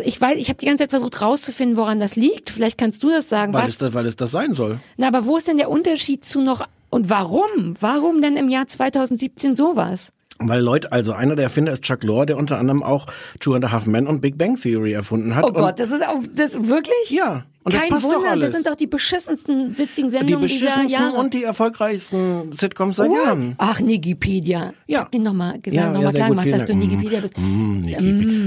[0.03, 2.49] Ich weiß, ich habe die ganze Zeit versucht rauszufinden, woran das liegt.
[2.49, 3.53] Vielleicht kannst du das sagen.
[3.53, 3.69] Weil Was?
[3.71, 4.79] es, das- weil es das sein soll.
[4.97, 7.75] Na, aber wo ist denn der Unterschied zu noch und warum?
[7.79, 10.11] Warum denn im Jahr 2017 sowas?
[10.41, 13.07] Weil Leute, also einer der Erfinder ist Chuck Lorre, der unter anderem auch
[13.41, 15.43] Two and a Half Men und Big Bang Theory erfunden hat.
[15.43, 17.09] Oh Gott, das ist auch, das wirklich?
[17.09, 18.51] Ja, und das Kein passt Wunder, doch alles.
[18.51, 21.17] das sind doch die beschissensten witzigen die Sendungen dieser beschissensten Jahre.
[21.17, 23.55] und die erfolgreichsten Sitcoms seit Jahren.
[23.57, 24.73] Ach, Nikipedia.
[24.87, 25.01] Ich Ja.
[25.01, 26.83] hab dir nochmal Ja, gesagt, ja, nochmal sehr klar gut, gemacht, dass du Dank.
[26.83, 27.37] Nikipedia bist.
[27.37, 27.81] Mm,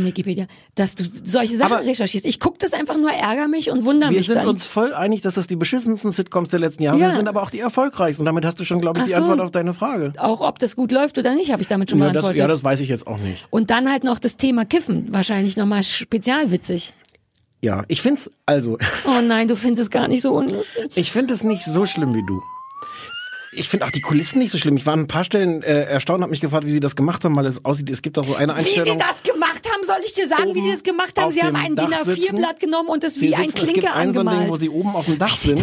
[0.04, 0.44] Nikipedia.
[0.44, 0.48] Mm.
[0.74, 2.26] Dass du solche Sachen Aber recherchierst.
[2.26, 4.48] Ich guck das einfach nur, ärgere mich und wundere Wir mich sind dann.
[4.48, 7.08] uns voll einig, dass das die beschissensten Sitcoms der letzten Jahre Ja.
[7.08, 8.22] sind, sind aber auch die erfolgreichsten.
[8.22, 9.18] Und damit hast du schon, glaube ich, Ach die so.
[9.18, 10.12] Antwort auf deine Frage.
[10.18, 12.46] auch ob das gut läuft oder nicht, habe ich damit schon mal Ja das, ja,
[12.48, 13.46] das weiß ich jetzt auch nicht.
[13.50, 15.06] und dann halt noch das Thema Kiffen.
[15.12, 16.92] Wahrscheinlich nochmal spezialwitzig.
[17.62, 20.90] Ja, ich find's, also, Oh nein, du findest es gar nicht so unlustig.
[20.94, 22.42] ich finde es nicht so schlimm wie du.
[23.54, 24.78] Ich finde auch die Kulissen nicht so schlimm.
[24.78, 27.22] Ich war an ein paar Stellen äh, erstaunt, habe mich gefragt, wie sie das gemacht
[27.24, 28.98] haben, weil es aussieht, es gibt auch so eine Wie sie Einstellung.
[28.98, 29.51] das gemacht
[29.94, 31.32] soll ich dir sagen, wie sie das gemacht haben?
[31.32, 32.36] Sie haben ein DIN sitzen.
[32.36, 34.54] A4-Blatt genommen und es wie ein sitzen, es Klinke gibt ein so ein Ding, wo
[34.54, 35.62] sie oben auf dem Dach sind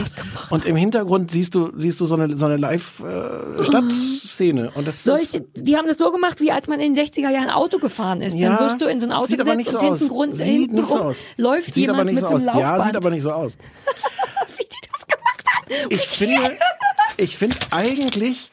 [0.49, 4.87] und im Hintergrund siehst du siehst du so eine so eine Live äh, Stadtszene und
[4.87, 7.29] das Soll ist ich, die haben das so gemacht, wie als man in den 60er
[7.29, 8.35] Jahren Auto gefahren ist.
[8.37, 10.75] ja, Dann wirst du in so ein Auto gesetzt so und hinten, Grund, sieht hinten
[10.75, 11.23] nicht so aus.
[11.37, 12.59] läuft sieht jemand mit so so aus.
[12.59, 13.57] Ja, sieht aber nicht so aus.
[14.57, 15.87] wie die das gemacht haben.
[15.89, 16.57] Ich finde,
[17.17, 18.51] ich finde eigentlich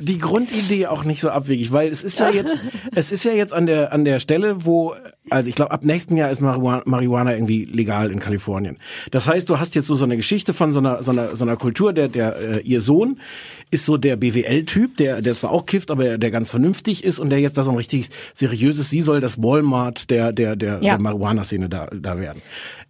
[0.00, 2.56] die Grundidee auch nicht so abwegig, weil es ist ja jetzt,
[2.94, 4.94] es ist ja jetzt an der an der Stelle, wo,
[5.28, 8.78] also ich glaube, ab nächsten Jahr ist Marihuana, Marihuana irgendwie legal in Kalifornien.
[9.10, 11.44] Das heißt, du hast jetzt so so eine Geschichte von so einer so einer so
[11.44, 13.20] einer Kultur, der der äh, ihr Sohn
[13.70, 17.30] ist so der BWL-Typ, der der zwar auch kifft, aber der ganz vernünftig ist und
[17.30, 20.94] der jetzt da so ein richtig seriöses, sie soll das Walmart der der der, Ja.
[20.94, 22.42] der Marihuana-Szene da da werden.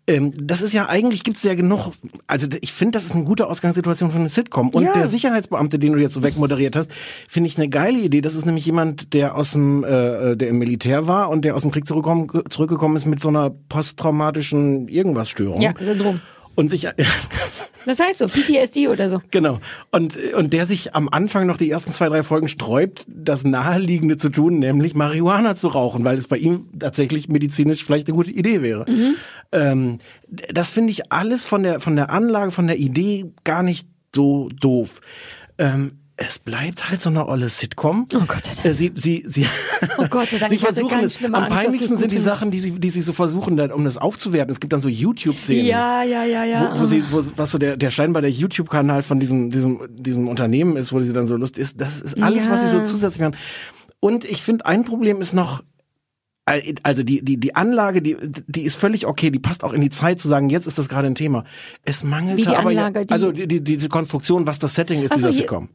[0.06, 1.92] Ähm, das ist ja eigentlich gibt's ja genug.
[2.26, 4.70] Also ich finde, das ist eine gute Ausgangssituation für eine Sitcom.
[4.70, 4.92] Und Ja.
[4.94, 6.90] der Sicherheitsbeamte, den du jetzt so wegmoderiert hast,
[7.28, 8.20] finde ich eine geile Idee.
[8.22, 11.62] Das ist nämlich jemand, der aus dem, äh, der im Militär war und der aus
[11.62, 15.60] dem Krieg zurückgekommen, zurückgekommen ist mit so einer posttraumatischen Irgendwas-Störung.
[15.60, 16.20] Ja, Syndrom.
[16.54, 16.88] Und sich
[17.86, 19.22] Das heißt so, PTSD oder so.
[19.30, 19.58] Genau.
[19.90, 24.16] Und, und der sich am Anfang noch die ersten zwei, drei Folgen sträubt, das Naheliegende
[24.16, 28.30] zu tun, nämlich Marihuana zu rauchen, weil es bei ihm tatsächlich medizinisch vielleicht eine gute
[28.30, 28.84] Idee wäre.
[29.52, 29.98] Ähm,
[30.28, 34.48] das finde ich alles von der, von der Anlage, von der Idee gar nicht so
[34.60, 35.00] doof.
[35.58, 38.04] Ähm, es bleibt halt so eine olle Sitcom.
[38.14, 38.64] Oh Gott, sei Dank.
[38.66, 39.46] Äh, Sie, sie, sie,
[39.96, 41.24] Oh Gott sei Dank, sie versuchen ganz es.
[41.24, 43.96] Am Angst, peinlichsten sind die Sachen, die sie, die sie so versuchen, dann, um das
[43.96, 44.52] aufzuwerten.
[44.52, 46.74] Es gibt dann so YouTube-Szenen Ja, ja, ja, ja.
[46.76, 50.28] wo, wo sie, wo, was so der, der scheinbar der YouTube-Kanal von diesem, diesem, diesem
[50.28, 51.80] Unternehmen ist, wo sie dann so Lust ist.
[51.80, 52.82] Das ist alles, was sie so Ja.
[52.84, 53.36] zusätzlich machen.
[53.98, 55.62] Und ich finde, ein Problem ist noch,
[56.82, 58.16] also die, die, die Anlage, die,
[58.48, 60.88] die ist völlig okay, die passt auch in die Zeit zu sagen, jetzt ist das
[60.88, 61.44] gerade ein Thema.
[61.84, 65.12] Es mangelte aber Anlage, ja, die- also die, die, diese Konstruktion, was das Setting ist
[65.12, 65.68] Ach so, dieser Sitcom.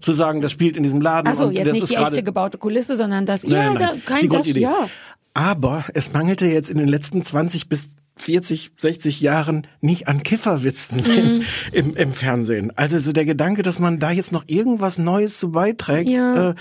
[0.00, 3.26] Zu sagen, das spielt in diesem Laden und jetzt nicht die echte gebaute Kulisse, sondern
[3.26, 4.88] das, Nein, ja, nein, da, kein die das, ja.
[5.34, 10.98] Aber es mangelte jetzt in den letzten 20 bis 40, 60 Jahren nicht an Kifferwitzen
[10.98, 11.04] Mhm.
[11.16, 11.42] im,
[11.90, 12.70] im, im Fernsehen.
[12.76, 16.08] Also so der Gedanke, dass man da jetzt noch irgendwas Neues zu beiträgt.
[16.08, 16.50] Ja.
[16.50, 16.54] Äh,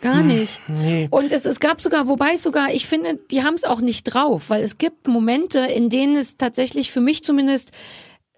[0.00, 0.60] Gar nicht.
[0.68, 1.08] nee.
[1.10, 4.04] Und es, es gab sogar, wobei es sogar, ich finde, die haben es auch nicht
[4.04, 7.72] drauf, weil es gibt Momente, in denen es tatsächlich für mich zumindest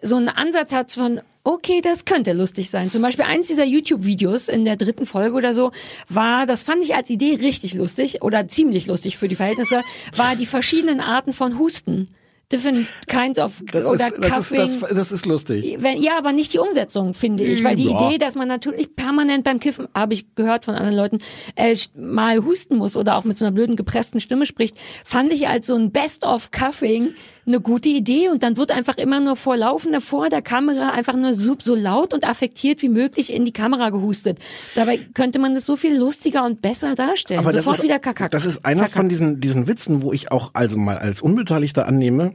[0.03, 2.91] so einen Ansatz hat von, okay, das könnte lustig sein.
[2.91, 5.73] Zum Beispiel eins dieser YouTube-Videos in der dritten Folge oder so
[6.09, 9.83] war, das fand ich als Idee richtig lustig oder ziemlich lustig für die Verhältnisse,
[10.17, 12.09] war die verschiedenen Arten von Husten.
[12.53, 15.77] Different kinds of das, oder ist, das, ist, das, das ist lustig.
[15.79, 17.63] Wenn, ja, aber nicht die Umsetzung, finde ich.
[17.63, 18.09] Weil die Ja.
[18.09, 21.19] Idee, dass man natürlich permanent beim Kiffen, habe ich gehört von anderen Leuten,
[21.55, 25.47] äh, mal husten muss oder auch mit so einer blöden gepressten Stimme spricht, fand ich
[25.47, 27.15] als so ein Best-of-Cuffing
[27.51, 31.15] eine gute Idee und dann wird einfach immer nur vor laufender vor der Kamera einfach
[31.15, 34.39] nur so, so laut und affektiert wie möglich in die Kamera gehustet.
[34.75, 37.41] Dabei könnte man das so viel lustiger und besser darstellen.
[37.41, 38.31] Aber das Sofort ist, wieder Kakak.
[38.31, 42.33] das ist einer von diesen, diesen Witzen, wo ich auch also mal als Unbeteiligter annehme,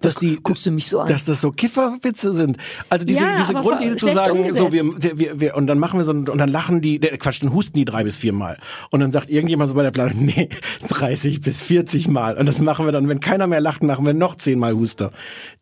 [0.00, 1.08] dass die, guckst du mich so an.
[1.08, 2.58] dass das so Kifferwitze sind.
[2.88, 5.18] Also diese, Ja, diese Grundidee zu sagen, so wir, umgesetzt.
[5.18, 7.76] wir, wir, und dann machen wir so, und dann lachen die, der, Quatsch, dann husten
[7.76, 8.58] die drei bis vier Mal.
[8.90, 10.48] Und dann sagt irgendjemand so bei der Planung, nee,
[10.88, 12.36] 30 bis 40 Mal.
[12.36, 15.12] Und das machen wir dann, wenn keiner mehr lacht, machen wir noch zehnmal Huster.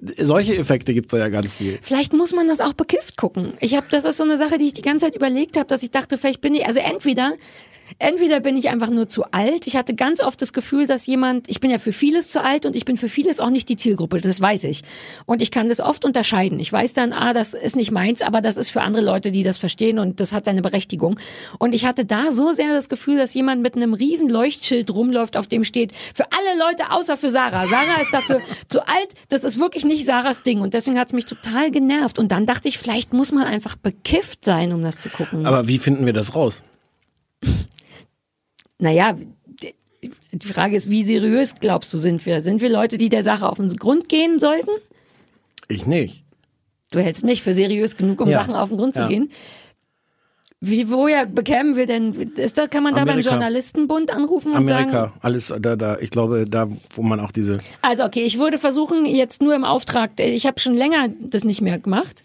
[0.01, 1.79] Solche Effekte gibt's da ja ganz viel.
[1.83, 3.53] Vielleicht muss man das auch bekifft gucken.
[3.61, 5.83] Ich habe, das ist so eine Sache, die ich die ganze Zeit überlegt habe, dass
[5.83, 7.35] ich dachte, vielleicht bin ich, also entweder,
[7.99, 9.67] entweder bin ich einfach nur zu alt.
[9.67, 12.67] Ich hatte ganz oft das Gefühl, dass jemand, ich bin ja für vieles zu alt
[12.67, 14.21] und ich bin für vieles auch nicht die Zielgruppe.
[14.21, 14.83] Das weiß ich.
[15.27, 16.59] Und ich kann das oft unterscheiden.
[16.61, 19.43] Ich weiß dann, ah, das ist nicht meins, aber das ist für andere Leute, die
[19.43, 21.19] das verstehen und das hat seine Berechtigung.
[21.59, 25.37] Und ich hatte da so sehr das Gefühl, dass jemand mit einem riesen Leuchtschild rumläuft,
[25.37, 27.67] auf dem steht, für alle Leute außer für Sarah.
[27.67, 29.09] Sarah ist dafür zu alt.
[29.29, 30.61] Das ist wirklich nicht Sarahs Ding.
[30.61, 32.19] Und deswegen hat es mich total genervt.
[32.19, 35.47] Und dann dachte ich, vielleicht muss man einfach bekifft sein, um das zu gucken.
[35.47, 36.63] Aber wie finden wir das raus?
[38.79, 39.17] Naja,
[39.63, 39.75] die-
[40.33, 42.41] die Frage ist, wie seriös glaubst du, sind wir?
[42.41, 44.71] Sind wir Leute, die der Sache auf den Grund gehen sollten?
[45.69, 46.25] Ich nicht.
[46.91, 48.39] Du hältst mich für seriös genug, um Ja.
[48.41, 49.03] Sachen auf den Grund Ja.
[49.03, 49.31] zu gehen.
[50.61, 53.31] Wie, woher bekämen wir denn, ist das, kann man da beim Amerika.
[53.31, 55.13] Journalistenbund anrufen und Amerika, sagen?
[55.21, 55.99] alles da, da.
[55.99, 57.59] Ich glaube, da, wo man auch diese.
[57.83, 61.61] Also okay, ich würde versuchen, jetzt nur im Auftrag, ich habe schon länger das nicht
[61.61, 62.25] mehr gemacht.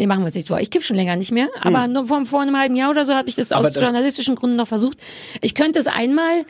[0.00, 0.58] Nee, machen wir uns nicht vor.
[0.60, 3.12] Ich kiff schon länger nicht mehr, aber nur vor, vor einem halben Jahr oder so
[3.14, 3.58] habe ich das Hm.
[3.58, 4.96] Aber aus das- journalistischen Gründen noch versucht.
[5.42, 6.46] Ich könnte es einmal,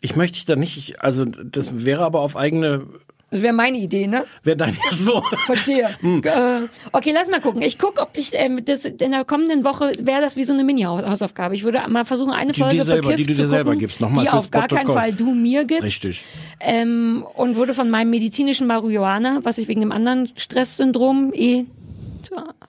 [0.00, 2.86] Ich möchte dich da nicht, also das wäre aber auf eigene,
[3.30, 4.24] das wäre meine Idee, ne?
[4.42, 5.22] wäre dein so.
[5.44, 5.90] Verstehe.
[6.00, 6.22] Hm.
[6.24, 7.60] Äh, okay, lass mal gucken.
[7.60, 10.64] Ich gucke, ob ich ähm, das in der kommenden Woche wäre das wie so eine
[10.64, 11.54] Mini-Hausaufgabe.
[11.54, 13.80] Ich würde mal versuchen, eine Die Folge dir selber- die du zu dir selber gucken,
[13.80, 14.00] gibst.
[14.00, 14.86] Nochmal die auf gar keinen.
[14.90, 15.82] Fall du mir gibst.
[15.84, 16.24] Richtig.
[16.58, 21.66] Ähm, und würde von meinem medizinischen Marihuana, was ich wegen dem anderen Stresssyndrom eh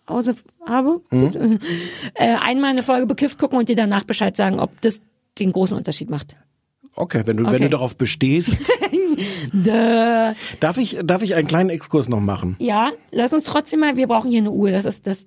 [0.10, 0.36] Hause
[0.66, 1.60] habe, Mhm.
[2.16, 5.02] äh, einmal eine Folge bekifft gucken und dir danach Bescheid sagen, ob das
[5.40, 6.36] den großen Unterschied macht.
[6.96, 7.64] Okay, wenn du, wenn Okay.
[7.64, 8.58] du darauf bestehst.
[10.60, 12.56] darf ich, darf ich einen kleinen Exkurs noch machen?
[12.60, 14.72] Ja, lass uns trotzdem mal, wir brauchen hier eine Uhr.
[14.72, 15.26] Das ist das.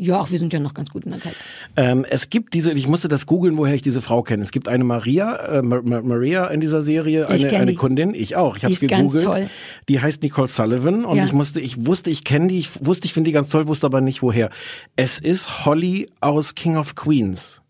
[0.00, 1.34] Ja, ach, wir sind ja noch ganz gut in der Zeit.
[1.76, 4.44] Ähm, es gibt diese, ich musste das googeln, woher ich diese Frau kenne.
[4.44, 7.74] Es gibt eine Maria, äh, Ma- Ma- Maria in dieser Serie, Ich eine, eine.
[7.74, 8.56] Kundin, ich auch.
[8.56, 9.34] Ich habe Die ist ganz gegoogelt.
[9.42, 9.50] toll.
[9.88, 11.24] Die heißt Nicole Sullivan und Ja.
[11.24, 13.86] ich musste, ich wusste, ich kenne die, ich wusste, ich finde die ganz toll, wusste
[13.86, 14.50] aber nicht woher.
[14.94, 17.60] Es ist Holly aus King of Queens.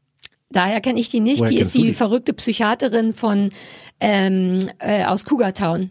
[0.50, 1.40] Daher kenne ich die nicht.
[1.40, 1.94] Woher die ist die, die?
[1.94, 3.48] verrückte Psychiaterin von
[4.00, 5.90] ähm, äh, aus Cougar Town.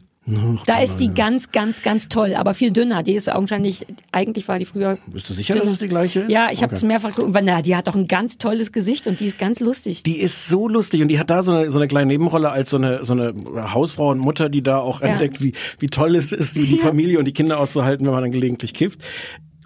[0.65, 3.01] Da ist die ganz, ganz, ganz toll, aber viel dünner.
[3.01, 4.97] Die ist augenscheinlich, eigentlich war die früher.
[5.07, 6.31] Bist du sicher, dass es die gleiche ist?
[6.31, 6.87] Ja, ich habe es Okay.
[6.87, 7.37] mehrfach geguckt.
[7.43, 10.03] Na, die hat doch ein ganz tolles Gesicht und die ist ganz lustig.
[10.03, 12.69] Die ist so lustig und die hat da so eine, so eine kleine Nebenrolle als
[12.71, 13.33] so eine, so eine
[13.73, 15.07] Hausfrau und Mutter, die da auch Ja.
[15.07, 16.77] entdeckt, wie, wie toll es ist, die, die.
[16.77, 18.99] Familie und die Kinder auszuhalten, wenn man dann gelegentlich kifft.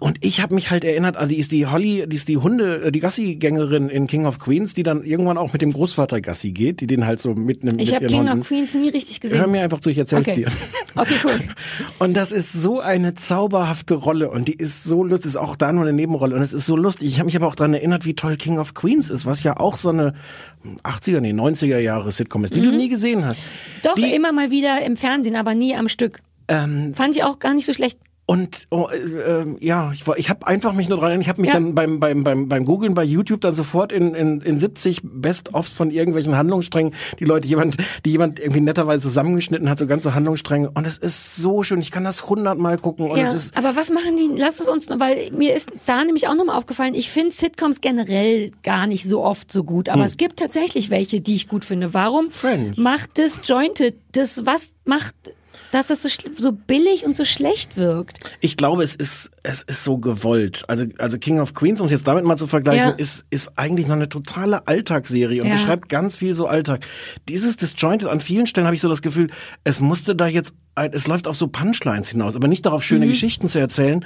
[0.02, 2.86] Und ich habe mich halt erinnert, an die ist die Holly, die ist die Hunde,
[2.86, 6.50] äh, die Gassi-Gängerin in King of Queens, die dann irgendwann auch mit dem Großvater Gassi
[6.50, 8.40] geht, die den halt so mitnimmt ich mit habe King Hunden.
[8.40, 9.38] of Queens nie richtig gesehen.
[9.38, 10.46] Hör mir einfach zu, ich erzähl's okay.
[10.46, 10.52] dir.
[10.94, 11.40] Okay, cool.
[12.00, 15.72] Und das ist so eine zauberhafte Rolle und die ist so lustig, ist auch da
[15.72, 17.08] nur eine Nebenrolle und es ist so lustig.
[17.08, 19.58] Ich habe mich aber auch daran erinnert, wie toll King of Queens ist, was ja
[19.58, 20.12] auch so eine
[20.82, 23.38] 80er, nee, 90er Jahre Sitcom ist, die du nie gesehen hast.
[23.38, 23.42] Mhm.
[23.84, 26.20] Doch, die, immer mal wieder im Fernsehen, aber nie am Stück.
[26.48, 27.98] ähm, Fand ich auch gar nicht so schlecht.
[28.32, 28.96] Und oh, äh,
[29.42, 31.54] ähm, ja, ich, ich habe einfach mich nur dran erinnert, ich habe mich Ja.
[31.54, 35.72] dann beim beim beim beim Googlen bei YouTube dann sofort in in, in 70 Best-ofs
[35.74, 40.70] von irgendwelchen Handlungssträngen, die Leute jemand, die jemand irgendwie netterweise zusammengeschnitten hat, so ganze Handlungsstränge
[40.70, 43.76] und es ist so schön, ich kann das hundertmal gucken und Ja, es ist aber
[43.76, 44.30] was machen die?
[44.40, 48.52] Lass es uns, weil mir ist da nämlich auch nochmal aufgefallen, ich finde Sitcoms generell
[48.62, 51.92] gar nicht so oft so gut, aber es gibt tatsächlich welche, die ich gut finde.
[51.94, 52.30] Warum Hm.
[52.30, 52.78] Friends.
[52.78, 55.14] macht Disjointed das, was macht,
[55.72, 56.08] dass das so,
[56.38, 58.18] so billig und so schlecht wirkt?
[58.40, 60.64] Ich glaube, es ist, es ist so gewollt.
[60.68, 62.94] Also, also King of Queens, um es jetzt damit mal zu vergleichen, Ja.
[62.96, 65.54] ist, ist eigentlich so eine totale Alltagsserie und Ja.
[65.54, 66.86] beschreibt ganz viel so Alltag.
[67.28, 69.30] Dieses Disjointed, an vielen Stellen habe ich so das Gefühl,
[69.64, 72.86] es musste da jetzt, es läuft auf so Punchlines hinaus, aber nicht darauf, Mhm.
[72.86, 74.04] schöne Geschichten zu erzählen.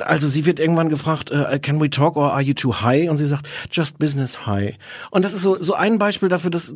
[0.00, 3.08] Also sie wird irgendwann gefragt, äh, can we talk or are you too high?
[3.10, 4.74] Und sie sagt, just business high.
[5.10, 6.74] Und das ist so, so ein Beispiel dafür, dass,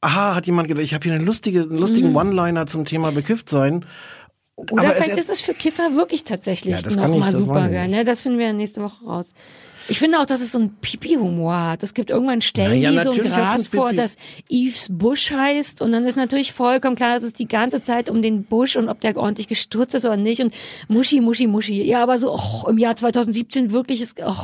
[0.00, 3.48] aha, hat jemand gedacht, ich habe hier eine lustige, einen lustigen One-Liner zum Thema bekifft
[3.48, 3.84] sein.
[4.56, 7.88] Oder Aber es vielleicht ist es für Kiffer wirklich tatsächlich Ja, nochmal super geil.
[7.88, 8.04] Ne?
[8.04, 9.34] Das finden wir nächste Woche raus.
[9.88, 11.82] Ich finde auch, dass es so ein Pipi-Humor hat.
[11.82, 14.16] Es gibt irgendwann Stellen, Naja, die so ein Gras vor, das
[14.48, 15.80] Eves Bush heißt.
[15.80, 18.88] Und dann ist natürlich vollkommen klar, dass es die ganze Zeit um den Busch und
[18.88, 20.40] ob der ordentlich gestürzt ist oder nicht.
[20.40, 20.52] Und
[20.88, 21.82] Muschi, Muschi, Muschi.
[21.82, 24.20] Ja, aber so oh, im Jahr 2017 wirklich ist...
[24.24, 24.34] Oh.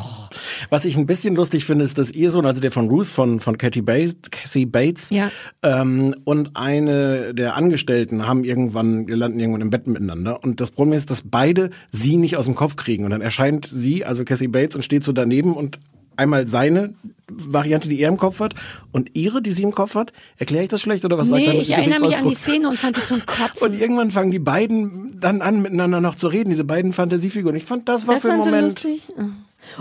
[0.70, 3.40] Was ich ein bisschen lustig finde, ist, dass ihr Sohn, also der von Ruth, von,
[3.40, 5.30] von Kathy Bates, Kathy Bates Ja.
[5.62, 10.42] ähm, und eine der Angestellten haben irgendwann, landen irgendwann im Bett miteinander.
[10.42, 13.05] Und das Problem ist, dass beide sie nicht aus dem Kopf kriegen.
[13.05, 15.78] Und dann erscheint sie, also Kathy Bates, und steht so daneben und
[16.16, 16.95] einmal seine
[17.28, 18.55] Variante, die er im Kopf hat,
[18.93, 20.12] und ihre, die sie im Kopf hat.
[20.39, 22.35] Erkläre ich das schlecht oder was sagt er Nee, mit ich erinnere mich an die?
[22.35, 23.66] Szene und fand die zum Kotzen.
[23.68, 27.57] Und irgendwann fangen die beiden dann an, miteinander noch zu reden, diese beiden Fantasiefiguren.
[27.57, 28.85] Ich fand, das war Das für einen fand so Moment.
[28.85, 29.09] lustig.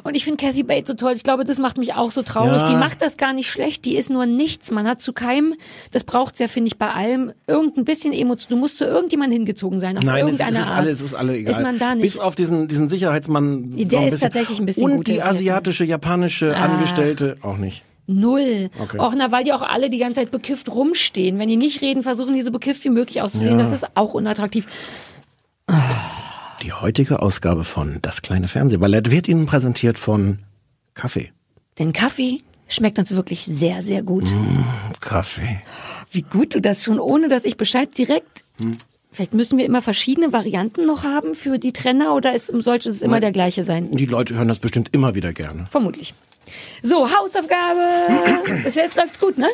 [0.04, 1.14] Und ich finde Kathy Bates so toll.
[1.16, 2.62] Ich glaube, das macht mich auch so traurig.
[2.62, 2.70] Ja.
[2.70, 3.86] Die macht das gar nicht schlecht.
[3.86, 4.72] Die ist nur nichts.
[4.72, 5.56] Man hat zu keinem,
[5.92, 8.50] das braucht's ja, finde ich, bei allem, irgendein bisschen Emotion.
[8.50, 10.78] Du musst zu irgendjemandem hingezogen sein, auf Nein, es, es ist Art.
[10.78, 11.52] alle, es ist alle egal.
[11.52, 12.04] Ist man da nicht.
[12.04, 13.72] Bis auf diesen, diesen Sicherheitsmann.
[13.72, 16.70] Der so ist tatsächlich ein bisschen Und die asiatische, japanische Ach.
[16.70, 17.84] Angestellte auch nicht.
[18.06, 18.70] Null.
[18.82, 19.00] Okay.
[19.00, 21.40] Auch na, weil die auch alle die ganze Zeit bekifft rumstehen.
[21.40, 23.58] Wenn die nicht reden, versuchen die so bekifft wie möglich auszusehen.
[23.58, 23.64] Ja.
[23.64, 24.68] Das ist auch unattraktiv.
[26.64, 30.40] Die heutige Ausgabe von Das kleine Fernsehballett wird Ihnen präsentiert von
[30.94, 31.34] Kaffee.
[31.78, 32.38] Denn Kaffee
[32.70, 34.32] schmeckt uns wirklich sehr, sehr gut.
[34.32, 34.64] Mm.
[35.02, 35.62] Kaffee.
[36.10, 38.46] Wie gut du das schon, ohne dass ich Bescheid direkt.
[38.60, 38.78] Hm.
[39.12, 43.02] Vielleicht müssen wir immer verschiedene Varianten noch haben für die Trenner oder ist, sollte es
[43.02, 43.22] immer Nein.
[43.22, 43.92] der gleiche sein?
[43.92, 45.68] Die Leute hören das bestimmt immer wieder gerne.
[45.70, 46.14] Vermutlich.
[46.82, 48.62] So, Hausaufgabe.
[48.64, 49.50] Bis jetzt läuft's gut, ne?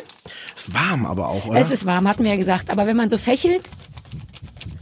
[0.56, 1.58] Ist warm aber auch, oder?
[1.58, 2.70] Es ist warm, hatten wir ja gesagt.
[2.70, 3.68] Aber wenn man so fächelt,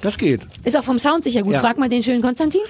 [0.01, 0.47] das geht.
[0.65, 1.55] ist auch vom Sound sicher gut.
[1.55, 1.61] Ja.
[1.61, 2.61] Frag mal den schönen Konstantin.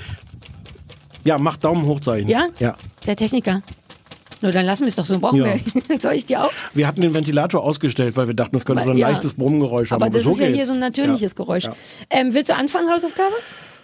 [1.24, 2.28] Ja, macht Daumen hochzeichen.
[2.28, 2.46] Ja?
[2.58, 2.76] Ja.
[3.06, 3.62] Der Techniker.
[4.40, 5.18] Nur dann lassen wir es doch so.
[5.18, 5.54] Brauchen Ja.
[5.88, 6.00] wir.
[6.00, 6.50] Soll ich dir auch?
[6.72, 9.08] Wir hatten den Ventilator ausgestellt, weil wir dachten, es könnte so ein Ja.
[9.10, 10.00] leichtes Brummengeräusch haben.
[10.02, 11.36] Aber das so ist ja hier so ein natürliches Ja.
[11.36, 11.68] Geräusch.
[12.08, 13.34] Ähm, willst du anfangen, Hausaufgabe?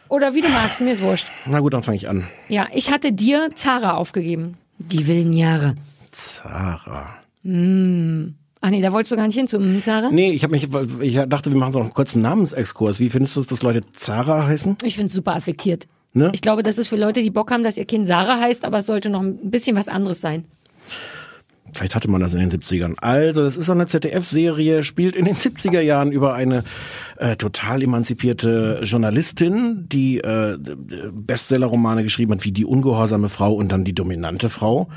[0.09, 1.27] Oder wie du magst, mir ist wurscht.
[1.47, 2.29] Na gut, dann fange ich an.
[2.49, 4.57] Ja, ich hatte dir Zara aufgegeben.
[4.79, 5.75] Die wilden Jahre.
[6.13, 7.17] Zara.
[8.67, 10.09] Ach nee, da wolltest du gar nicht hin zu mm, Zara?
[10.11, 10.69] Nee, ich habe mich,
[11.03, 12.99] ich dachte, wir machen so einen kurzen Namensexkurs.
[12.99, 14.79] Wie findest du es, dass Leute Zara heißen?
[14.83, 15.87] Ich finde es super affektiert.
[16.15, 16.31] Ne?
[16.33, 18.79] Ich glaube, das ist für Leute, die Bock haben, dass ihr Kind Sarah heißt, aber
[18.79, 20.47] es sollte noch ein bisschen was anderes sein.
[21.75, 22.95] Vielleicht hatte man das in den 70ern.
[22.99, 26.63] Also, das ist so eine ZDF-Serie, spielt in den 70er Jahren über eine
[27.17, 30.57] äh, total emanzipierte Journalistin, die äh,
[31.13, 34.89] Bestseller-Romane geschrieben hat, wie Die ungehorsame Frau und dann Die dominante Frau.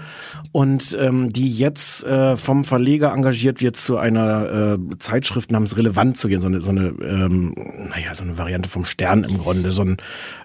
[0.51, 6.17] Und ähm, die jetzt äh, vom Verleger engagiert wird, zu einer äh, Zeitschrift namens Relevant
[6.17, 6.41] zu gehen.
[6.41, 7.55] So eine, so eine ähm,
[7.89, 9.71] naja, so eine Variante vom Stern im Grunde.
[9.71, 9.97] So ein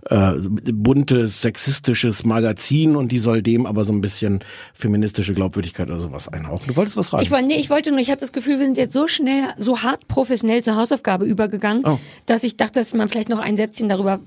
[0.08, 0.32] äh,
[0.72, 6.21] buntes, sexistisches Magazin und die soll dem aber so ein bisschen feministische Glaubwürdigkeit oder sowas
[6.28, 6.66] einhauchen.
[6.68, 7.22] Du wolltest was fragen?
[7.22, 9.44] Ich wollte, nee, ich wollte nur, ich habe das Gefühl, wir sind jetzt so schnell,
[9.56, 11.98] so hart professionell zur Hausaufgabe übergegangen, Oh.
[12.26, 14.20] dass ich dachte, dass man vielleicht noch ein Sätzchen darüber,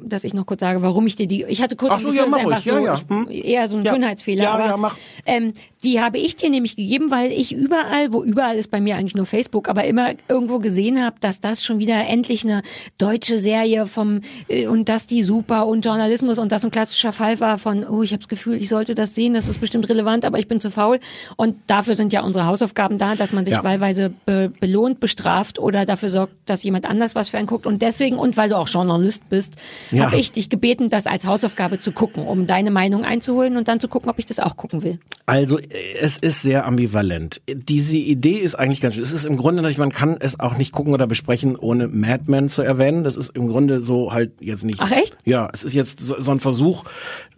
[0.00, 2.26] dass ich noch kurz sage, warum ich dir die, ich hatte kurz Ach so, ja,
[2.26, 2.54] mach ruhig.
[2.54, 3.26] einfach Ja, so, ja.
[3.28, 3.92] ich- eher so ein Ja.
[3.92, 4.44] Schönheitsfehler.
[4.44, 4.96] Ja, aber, ja, mach.
[5.26, 8.96] Ähm, die habe ich dir nämlich gegeben, weil ich überall, wo überall ist bei mir
[8.96, 12.62] eigentlich nur Facebook, aber immer irgendwo gesehen habe, dass das schon wieder endlich eine
[12.98, 17.40] deutsche Serie vom äh, und dass die super und Journalismus und das ein klassischer Fall
[17.40, 20.24] war von, oh, ich habe das Gefühl, ich sollte das sehen, das ist bestimmt relevant,
[20.24, 21.00] aber ich bin zu faul.
[21.36, 23.64] Und dafür sind ja unsere Hausaufgaben da, dass man sich Ja.
[23.64, 27.66] wahlweise be belohnt, bestraft oder dafür sorgt, dass jemand anders was für einen guckt.
[27.66, 29.54] Und deswegen, und weil du auch Journalist bist,
[29.90, 30.06] Ja.
[30.06, 33.80] habe ich dich gebeten, das als Hausaufgabe zu gucken, um deine Meinung einzuholen und dann
[33.80, 34.98] zu gucken, ob ich das auch gucken will.
[35.26, 35.58] Also
[36.00, 37.40] es ist sehr ambivalent.
[37.48, 39.02] Diese Idee ist eigentlich ganz schön.
[39.02, 42.24] Es ist im Grunde natürlich, man kann es auch nicht gucken oder besprechen, ohne Mad
[42.26, 43.04] Men zu erwähnen.
[43.04, 44.78] Das ist im Grunde so halt jetzt nicht.
[44.80, 45.16] Ach, echt?
[45.24, 46.84] Ja, es ist jetzt so, so ein Versuch,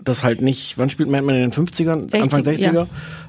[0.02, 2.02] das halt nicht, wann spielt Mad Men in den 50ern?
[2.02, 2.72] 60, Anfang 60er?
[2.72, 2.86] ja.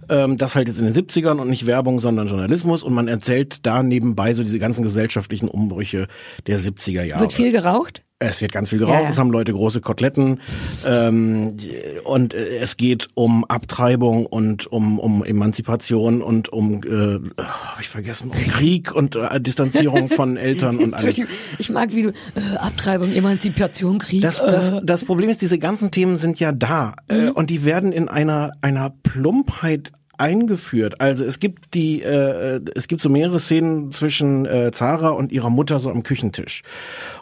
[0.09, 3.65] Ähm, das halt jetzt in den 70ern und nicht Werbung, sondern Journalismus und man erzählt
[3.65, 6.07] da nebenbei so diese ganzen gesellschaftlichen Umbrüche
[6.47, 7.21] der 70er Jahre.
[7.21, 8.03] Wird viel geraucht?
[8.23, 10.41] Es wird ganz viel geraucht, Ja, es haben Leute große Koteletten
[10.85, 11.57] ähm,
[12.03, 17.79] und äh, es geht um Abtreibung und um, um Emanzipation und um, äh, oh, hab
[17.79, 21.19] ich vergessen, um Krieg und äh, Distanzierung von Eltern und alles.
[21.57, 24.21] Ich mag, wie du äh, Abtreibung, Emanzipation, Krieg.
[24.21, 27.91] Das, das, das Problem ist, diese ganzen Themen sind ja da äh, und die werden
[27.91, 31.01] in einer einer Plumpheit eingeführt.
[31.01, 35.49] Also es gibt die, äh, es gibt so mehrere Szenen zwischen äh, Zara und ihrer
[35.49, 36.61] Mutter so am Küchentisch.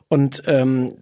[0.10, 0.96] Und ähm,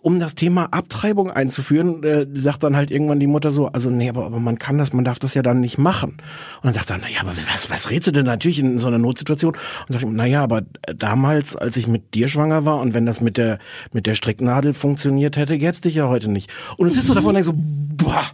[0.00, 4.08] um das Thema Abtreibung einzuführen, äh, sagt dann halt irgendwann die Mutter so, also nee,
[4.08, 6.12] aber, aber man kann das, man darf das ja dann nicht machen.
[6.12, 8.98] Und dann sagt er, naja, aber was, was redest du denn natürlich in so einer
[8.98, 9.56] Notsituation?
[9.88, 10.62] Und sagt, naja, aber
[10.96, 13.58] damals, als ich mit dir schwanger war und wenn das mit der
[13.92, 16.50] mit der Stricknadel funktioniert hätte, gäb's dich ja heute nicht.
[16.76, 18.24] Und du sitzt so davor und denkst so, boah,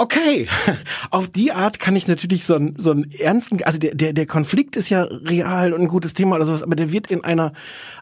[0.00, 0.46] Okay,
[1.10, 4.26] auf die Art kann ich natürlich so einen so einen ernsten, also der, der der
[4.26, 7.52] Konflikt ist ja real und ein gutes Thema oder sowas, aber der wird in einer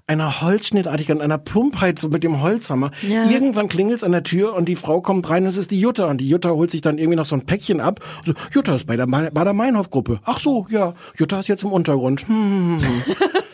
[0.07, 2.91] einer Holzschnittartigkeit, in einer Plumpheit so mit dem Holzhammer.
[3.01, 3.31] Ja.
[3.31, 6.19] Irgendwann klingelt's an der Tür und die Frau kommt rein, es ist die Jutta und
[6.19, 8.01] die Jutta holt sich dann irgendwie noch so ein Päckchen ab.
[8.27, 10.21] So, Jutta ist bei der bei der Meinhof-Gruppe.
[10.25, 12.29] Ach so, ja, Jutta ist jetzt im Untergrund.
[12.29, 13.03] Hm, hm, hm.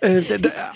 [0.00, 0.22] äh,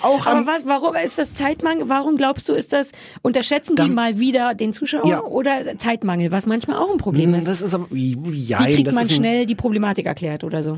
[0.02, 1.88] auch Aber was, warum ist das Zeitmangel?
[1.88, 5.22] Warum glaubst du, ist das, unterschätzen die Dann- mal wieder den Zuschauer Ja.
[5.22, 7.46] oder Zeitmangel, was manchmal auch ein Problem ist?
[7.48, 10.76] das ist aber, Wie jein, kriegt das man schnell die Problematik erklärt oder so?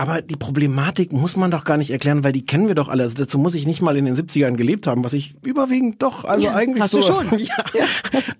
[0.00, 3.02] Aber die Problematik muss man doch gar nicht erklären, weil die kennen wir doch alle.
[3.02, 6.24] Also dazu muss ich nicht mal in den 70ern gelebt haben, was ich überwiegend doch,
[6.24, 7.00] also Ja, eigentlich hast so.
[7.00, 7.38] du schon.
[7.38, 7.54] Ja.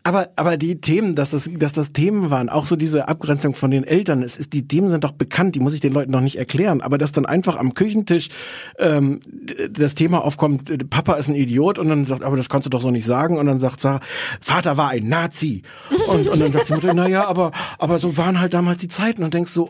[0.03, 3.71] Aber, aber die Themen, dass das, dass das Themen waren, auch so diese Abgrenzung von
[3.71, 6.23] den Eltern, es ist, die Themen sind doch bekannt, die muss ich den Leuten noch
[6.23, 6.81] nicht erklären.
[6.81, 8.31] Aber dass dann einfach am Küchentisch
[8.79, 9.21] ähm,
[9.71, 12.81] das Thema aufkommt, Papa ist ein Idiot und dann sagt, aber das kannst du doch
[12.81, 13.37] so nicht sagen.
[13.37, 14.01] Und dann sagt Sarah,
[14.41, 15.61] Vater war ein Nazi.
[16.09, 18.89] Und, und dann sagt die Mutter, na ja, aber, aber so waren halt damals die
[18.89, 19.23] Zeiten.
[19.23, 19.69] Und denkst so,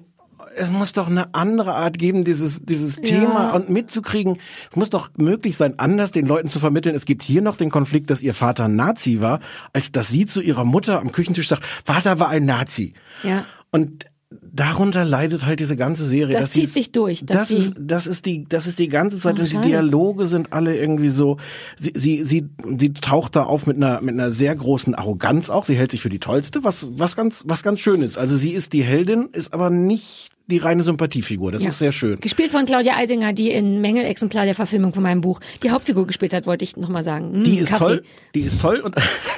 [0.56, 4.38] es muss doch eine andere Art geben, dieses, dieses Thema und mitzukriegen.
[4.70, 6.94] Es muss doch möglich sein, anders den Leuten zu vermitteln.
[6.94, 9.40] Es gibt hier noch den Konflikt, dass ihr Vater ein Nazi war,
[9.72, 12.94] als dass sie zu ihrer Mutter am Küchentisch sagt, Vater war ein Nazi.
[13.22, 13.44] Ja.
[13.70, 14.06] Und
[14.52, 16.38] darunter leidet halt diese ganze Serie.
[16.38, 19.18] Das zieht dieses- sich durch, Das die- ist, das ist die, das ist die ganze
[19.18, 19.60] Zeit Oh, und die.
[19.68, 21.36] Dialoge sind alle irgendwie so.
[21.76, 25.64] Sie, sie, sie, sie taucht da auf mit einer, mit einer sehr großen Arroganz auch.
[25.64, 28.18] Sie hält sich für die tollste, was, was ganz, was ganz schön ist.
[28.18, 31.52] Also sie ist die Heldin, ist aber nicht die reine Sympathiefigur.
[31.52, 31.68] Das Ja.
[31.68, 32.18] ist sehr schön.
[32.20, 36.32] Gespielt von Claudia Eisinger, die in Mängelexemplar der Verfilmung von meinem Buch die Hauptfigur gespielt
[36.34, 37.40] hat, wollte ich nochmal sagen.
[37.40, 37.84] Mm, Die ist Kaffee.
[37.84, 38.02] toll.
[38.34, 38.82] Die ist toll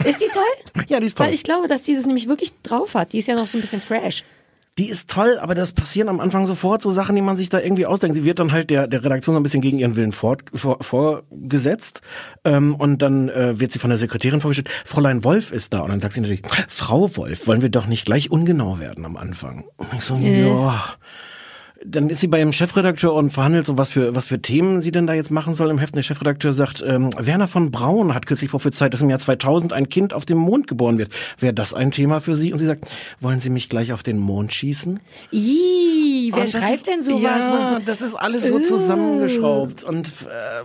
[0.06, 0.84] Ist die toll?
[0.88, 1.26] ja, die ist toll.
[1.26, 3.12] Weil ich glaube, dass die das nämlich wirklich drauf hat.
[3.12, 4.24] Die ist ja noch so ein bisschen fresh.
[4.78, 7.60] Die ist toll, aber das passieren am Anfang sofort so Sachen, die man sich da
[7.60, 8.16] irgendwie ausdenkt.
[8.16, 10.82] Sie wird dann halt der, der Redaktion so ein bisschen gegen ihren Willen fort, vor,
[10.82, 12.00] vorgesetzt
[12.44, 15.90] ähm, und dann äh, wird sie von der Sekretärin vorgestellt, Fräulein Wolf ist da und
[15.90, 19.64] dann sagt sie natürlich, Frau Wolf, wollen wir doch nicht gleich ungenau werden am Anfang.
[19.76, 20.82] Und ich so, ja
[21.86, 24.90] dann ist sie bei ihrem Chefredakteur und verhandelt so, was für, was für Themen sie
[24.90, 25.94] denn da jetzt machen soll im Heft.
[25.94, 29.88] Der Chefredakteur sagt, ähm, Werner von Braun hat kürzlich prophezeit, dass im Jahr 2000 ein
[29.88, 31.10] Kind auf dem Mond geboren wird.
[31.38, 32.52] Wäre das ein Thema für Sie?
[32.52, 35.00] Und sie sagt, wollen Sie mich gleich auf den Mond schießen?
[35.32, 37.22] Ih, wer schreibt ist, denn sowas?
[37.22, 40.12] Ja, das ist alles so zusammengeschraubt und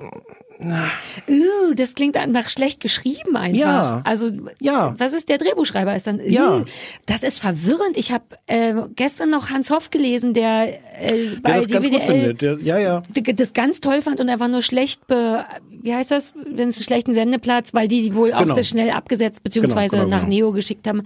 [0.01, 0.11] ähm,
[0.59, 3.57] Uh, das klingt nach schlecht geschrieben einfach.
[3.59, 4.01] Ja.
[4.03, 4.29] Also,
[4.59, 4.95] Ja.
[4.97, 5.95] was ist der Drehbuchschreiber?
[5.95, 6.65] Ist dann, uh, Ja.
[7.05, 7.95] Das ist verwirrend.
[7.97, 12.03] Ich habe äh, gestern noch Hans Hoff gelesen, der äh, bei wer das ganz gut
[12.03, 12.41] findet.
[12.41, 13.03] Der, ja, ja.
[13.35, 16.77] das ganz toll fand und er war nur schlecht be, wie heißt das, wenn es
[16.77, 18.55] einen schlechten Sendeplatz, weil die wohl auch Genau.
[18.55, 20.35] das schnell abgesetzt beziehungsweise Genau, genau, nach genau.
[20.35, 21.03] Neo geschickt haben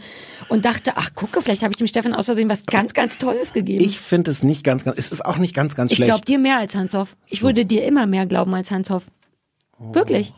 [0.50, 3.52] und dachte, ach gucke, vielleicht habe ich dem Stefan aus Versehen was ganz, ganz Tolles
[3.54, 3.84] gegeben.
[3.84, 6.10] Ich finde es nicht ganz, ganz, es ist auch nicht ganz, ganz Ich schlecht.
[6.12, 7.18] glaube dir mehr als Hans Hoff.
[7.28, 9.04] Ich würde dir immer mehr glauben als Hans Hoff.
[9.94, 10.34] Wirklich.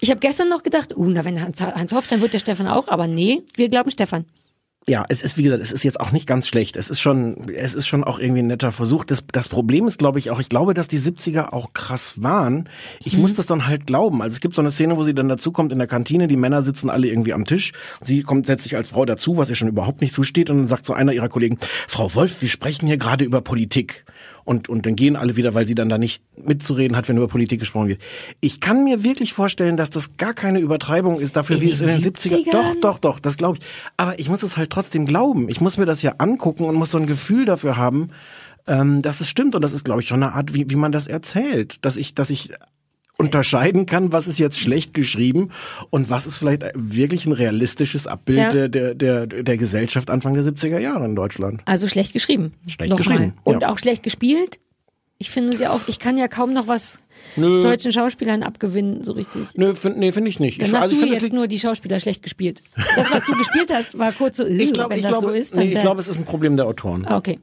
[0.00, 2.68] Ich habe gestern noch gedacht, uh, na wenn Hans, Hans Hoff, dann wird der Stefan
[2.68, 4.24] auch, aber nee, wir glauben Stefan.
[4.88, 6.74] Ja, es ist wie gesagt, es ist jetzt auch nicht ganz schlecht.
[6.74, 9.04] Es ist schon, es ist schon auch irgendwie ein netter Versuch.
[9.04, 12.66] Das, das Problem ist, glaube ich, auch, ich glaube, dass die 70er auch krass waren.
[13.04, 14.22] Ich muss das dann halt glauben.
[14.22, 16.62] Also es gibt so eine Szene, wo sie dann dazukommt in der Kantine, die Männer
[16.62, 17.72] sitzen alle irgendwie am Tisch.
[18.02, 20.66] Sie kommt, setzt sich als Frau dazu, was ihr schon überhaupt nicht zusteht, und dann
[20.66, 24.06] sagt so einer ihrer Kollegen, Frau Wolf, wir sprechen hier gerade über Politik.
[24.50, 27.28] Und, und dann gehen alle wieder, weil sie dann da nicht mitzureden hat, wenn über
[27.28, 28.02] Politik gesprochen wird.
[28.40, 31.80] Ich kann mir wirklich vorstellen, dass das gar keine Übertreibung ist dafür, In wie es
[31.80, 32.46] in den den 70er.
[32.46, 32.50] 70ern?
[32.50, 33.64] Doch, doch, doch, das glaube ich.
[33.96, 35.48] Aber ich muss es halt trotzdem glauben.
[35.48, 38.08] Ich muss mir das ja angucken und muss so ein Gefühl dafür haben,
[38.66, 39.54] ähm, dass es stimmt.
[39.54, 41.84] Und das ist, glaube ich, schon eine Art, wie, wie man das erzählt.
[41.84, 42.50] Dass ich, dass ich
[43.20, 45.50] unterscheiden kann, was ist jetzt schlecht geschrieben
[45.90, 48.48] und was ist vielleicht wirklich ein realistisches Abbild Ja.
[48.50, 51.62] der, der, der, der Gesellschaft Anfang der 70er Jahre in Deutschland.
[51.66, 52.54] Also schlecht geschrieben.
[52.66, 52.96] Schlecht Nochmal.
[53.18, 53.68] geschrieben, Und ja.
[53.68, 54.58] auch schlecht gespielt.
[55.18, 56.98] Ich finde sehr oft, ich kann ja kaum noch was
[57.36, 57.62] Nö.
[57.62, 59.48] deutschen Schauspielern abgewinnen, so richtig.
[59.54, 60.60] Nö, find, nee, finde ich nicht.
[60.60, 62.62] Dann ich, hast also du jetzt nur die Schauspieler schlecht gespielt.
[62.96, 65.32] Das, was du gespielt hast, war kurz so, ich glaube, wenn ich das glaube, so
[65.32, 67.06] ist, dann nee, ich glaube, es ist ein Problem der Autoren.
[67.06, 67.38] Ah, Okay.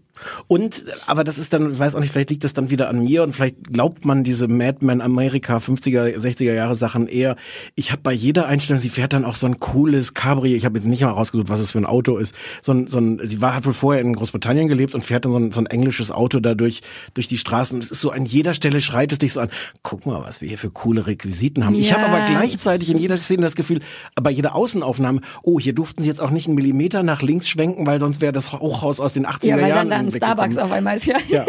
[0.48, 3.04] Und, aber das ist dann, ich weiß auch nicht, vielleicht liegt das dann wieder an
[3.04, 7.36] mir und vielleicht glaubt man diese Mad Men Amerika 50er, 60er Jahre Sachen eher.
[7.76, 10.78] Ich habe bei jeder Einstellung, sie fährt dann auch so ein cooles Cabrio, ich habe
[10.78, 12.36] jetzt nicht mal rausgesucht, was es für ein Auto ist.
[12.62, 15.32] So ein, so ein, sie war, hat wohl vorher in Großbritannien gelebt und fährt dann
[15.32, 16.82] so ein, so ein englisches Auto da durch,
[17.14, 17.80] durch die Straßen.
[17.80, 19.50] Es ist so, an jeder Stelle schreit es dich so an,
[19.84, 21.76] guck mal, was wir hier für coole Requisiten haben.
[21.76, 21.98] Ich Ja.
[21.98, 23.80] habe aber gleichzeitig in jeder Szene das Gefühl,
[24.16, 27.86] bei jeder Außenaufnahme, oh, hier durften sie jetzt auch nicht einen Millimeter nach links schwenken,
[27.86, 30.36] weil sonst wäre das Hochhaus aus den 80er Ja, weil Jahren dann da ein weggekommen.
[30.36, 31.18] Starbucks auf einmal ist, ja.
[31.30, 31.46] Ja.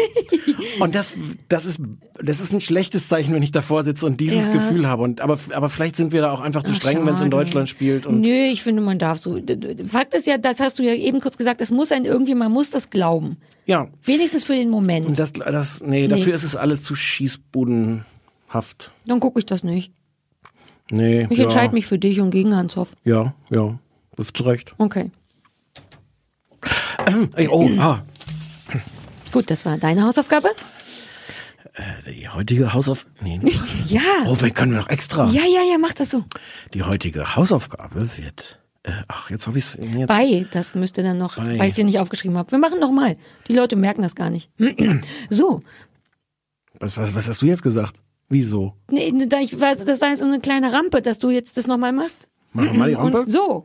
[0.79, 1.15] Und das,
[1.47, 1.79] das ist,
[2.21, 4.51] das ist ein schlechtes Zeichen, wenn ich davor sitze und dieses Ja.
[4.53, 5.03] Gefühl habe.
[5.03, 7.29] Und, aber, aber vielleicht sind wir da auch einfach zu streng, wenn es in.
[7.29, 8.07] Deutschland spielt.
[8.07, 9.39] Und Nö, ich finde, man darf so.
[9.85, 12.51] Fakt ist ja, das hast du ja eben kurz gesagt, es muss ein irgendwie, man
[12.51, 13.37] muss das glauben.
[13.67, 15.05] ja, Wenigstens für den Moment.
[15.05, 16.95] und das, das, nee, dafür ist es alles zu
[18.49, 18.91] schießbudenhaft.
[19.05, 19.93] Dann gucke ich das nicht.
[20.91, 22.95] Nee, Ich ja, entscheide mich für dich und gegen Hans Hoff.
[23.03, 23.77] Ja, ja,
[24.33, 24.73] zu Recht.
[24.77, 25.11] Okay.
[27.35, 28.03] Ey, oh, ah,
[29.31, 30.49] Gut, das war deine Hausaufgabe?
[32.07, 33.39] die heutige Hausaufgabe, nee.
[33.85, 34.01] Ja.
[34.25, 35.29] oh, wir können noch extra.
[35.29, 36.25] Ja, ja, ja, mach das so.
[36.73, 40.07] Die heutige Hausaufgabe wird, äh, ach, jetzt habe ich es jetzt.
[40.07, 41.57] Bei, das müsste dann noch, Bei.
[41.57, 42.51] weil ich dir nicht aufgeschrieben habe.
[42.51, 43.15] Wir machen noch mal.
[43.47, 44.49] Die Leute merken das gar nicht.
[45.29, 45.61] so.
[46.79, 47.95] Was, was, was hast du jetzt gesagt?
[48.29, 48.73] Wieso?
[48.91, 51.67] Nee, da ich weiß, das war jetzt so eine kleine Rampe, dass du jetzt das
[51.67, 52.27] nochmal machst.
[52.53, 53.21] Machen wir mal die Rampe?
[53.21, 53.63] Und so.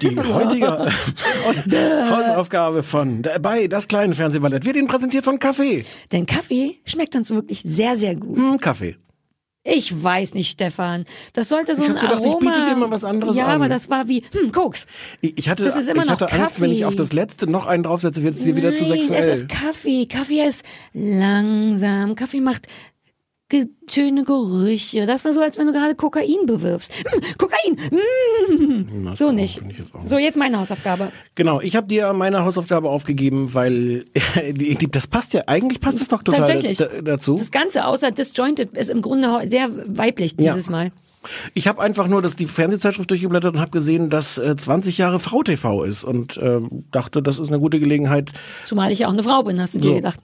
[0.00, 0.68] Die heutige
[2.10, 5.84] Hausaufgabe von bei das kleine Fernsehballett wird Ihnen präsentiert von Kaffee.
[6.12, 8.36] Denn Kaffee schmeckt uns wirklich sehr, sehr gut.
[8.36, 8.96] Hm, Kaffee.
[9.62, 11.04] Ich weiß nicht, Stefan.
[11.34, 12.38] Das sollte so Ich ein gedacht, ich Aroma.
[12.38, 13.56] biete dir mal was anderes ja, an.
[13.56, 14.86] aber das war wie, hm, Koks.
[15.20, 17.46] Ich ich hatte, Das ist immer ich noch hatte Angst, wenn ich auf das letzte
[17.46, 19.22] noch einen draufsetze, wird es dir wieder zu sexuell.
[19.28, 20.06] es ist Kaffee.
[20.06, 22.14] Kaffee ist langsam.
[22.14, 22.68] Kaffee macht
[23.50, 25.04] ge schöne Gerüche.
[25.04, 26.92] Das war so, als wenn du gerade Kokain bewirbst.
[26.94, 27.76] Hm, Kokain!
[27.90, 29.14] Hm.
[29.16, 29.60] So nicht.
[30.06, 31.12] So, jetzt meine Hausaufgabe.
[31.34, 34.04] Genau, ich habe dir meine Hausaufgabe aufgegeben, weil
[34.92, 36.78] das passt ja, eigentlich passt es doch total Tatsächlich.
[36.78, 37.36] da- dazu.
[37.36, 40.72] Das Ganze außer Disjointed ist im Grunde sehr weiblich dieses Ja.
[40.72, 40.92] Mal.
[41.54, 45.18] Ich habe einfach nur das, die Fernsehzeitschrift durchgeblättert und habe gesehen, dass äh, 20 Jahre
[45.18, 46.60] Frau TV ist und äh,
[46.90, 48.32] dachte, das ist eine gute Gelegenheit.
[48.64, 49.94] Zumal ich ja auch eine Frau bin, hast du dir So.
[49.96, 50.20] gedacht.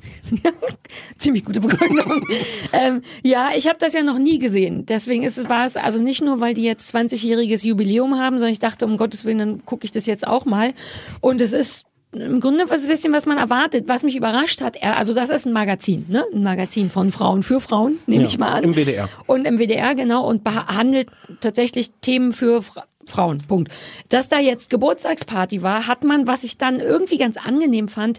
[1.19, 2.27] Ziemlich gute Begründung.
[2.73, 4.87] ähm, ja, ich habe das ja noch nie gesehen.
[4.87, 8.53] Deswegen ist es, war es also nicht nur, weil die jetzt 20-jähriges Jubiläum haben, sondern
[8.53, 10.73] ich dachte, um Gottes Willen, dann gucke ich das jetzt auch mal.
[11.21, 11.85] Und es ist
[12.17, 14.83] im Grunde was ein bisschen, was man erwartet, was mich überrascht hat.
[14.83, 16.25] Also das ist ein Magazin, ne?
[16.33, 18.65] Ein Magazin von Frauen für Frauen, nehme Ja, ich mal an.
[18.65, 19.09] im WDR.
[19.27, 21.09] Und im WDR, genau, und behandelt
[21.41, 23.39] tatsächlich Themen für Fra Frauen.
[23.47, 23.71] Punkt.
[24.09, 28.19] Dass da jetzt Geburtstagsparty war, hat man, was ich dann irgendwie ganz angenehm fand,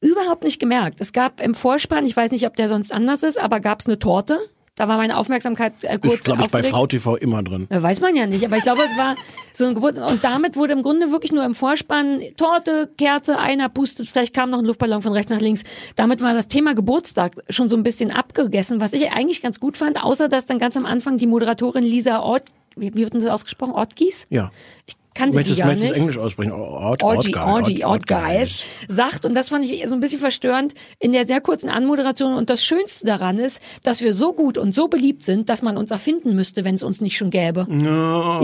[0.00, 1.00] überhaupt nicht gemerkt.
[1.00, 3.86] Es gab im Vorspann, ich weiß nicht, ob der sonst anders ist, aber gab es
[3.86, 4.38] eine Torte.
[4.74, 6.62] Da war meine Aufmerksamkeit äh, kurz Ist, glaube ich, bei.
[6.62, 7.66] Frau TV immer drin.
[7.70, 9.16] Ja, Weiß man ja nicht, aber ich glaube, es war
[9.52, 9.98] so ein Geburt.
[9.98, 14.48] Und damit wurde im Grunde wirklich nur im Vorspann Torte, Kerze, einer pustet, vielleicht kam
[14.48, 15.62] noch ein Luftballon von rechts nach links.
[15.96, 19.76] Damit war das Thema Geburtstag schon so ein bisschen abgegessen, was ich eigentlich ganz gut
[19.76, 22.44] fand, außer dass dann ganz am Anfang die Moderatorin Lisa Ort,
[22.74, 23.72] wie, wie wird denn das ausgesprochen?
[23.72, 24.26] Ortgies?
[24.30, 24.50] Ja.
[24.86, 26.00] Ich kannte Möchtest, die gar möchtest nicht.
[26.00, 26.52] Englisch aussprechen?
[26.52, 31.12] Ort, Orgy, Orgy, Ort- Ortgeist sagt, und das fand ich so ein bisschen verstörend, in
[31.12, 32.34] der sehr kurzen Anmoderation.
[32.34, 35.76] Und das Schönste daran ist, dass wir so gut und so beliebt sind, dass man
[35.76, 37.66] uns erfinden müsste, wenn es uns nicht schon gäbe.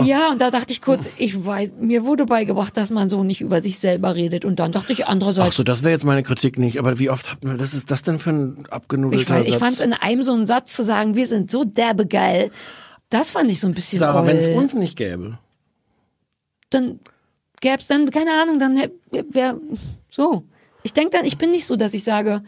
[0.05, 3.41] Ja, und da dachte ich kurz, ich weiß, mir wurde beigebracht, dass man so nicht
[3.41, 4.45] über sich selber redet.
[4.45, 6.79] Und dann dachte ich Ach andererseits, so, das wäre jetzt meine Kritik nicht.
[6.79, 9.53] Aber wie oft hat man, was ist das denn für ein abgenudelter ich, weiß, ich
[9.53, 9.59] Satz?
[9.61, 12.51] fand es in einem so einen Satz zu sagen, wir sind so derbe geil.
[13.11, 15.39] Das fand ich so ein bisschen Sarah, wenn es uns nicht gäbe.
[16.71, 17.01] Dann
[17.61, 19.61] gäbe es dann, keine Ahnung, dann wäre
[20.09, 20.45] so.
[20.83, 22.43] Ich denke dann, ich bin nicht so, dass ich sage,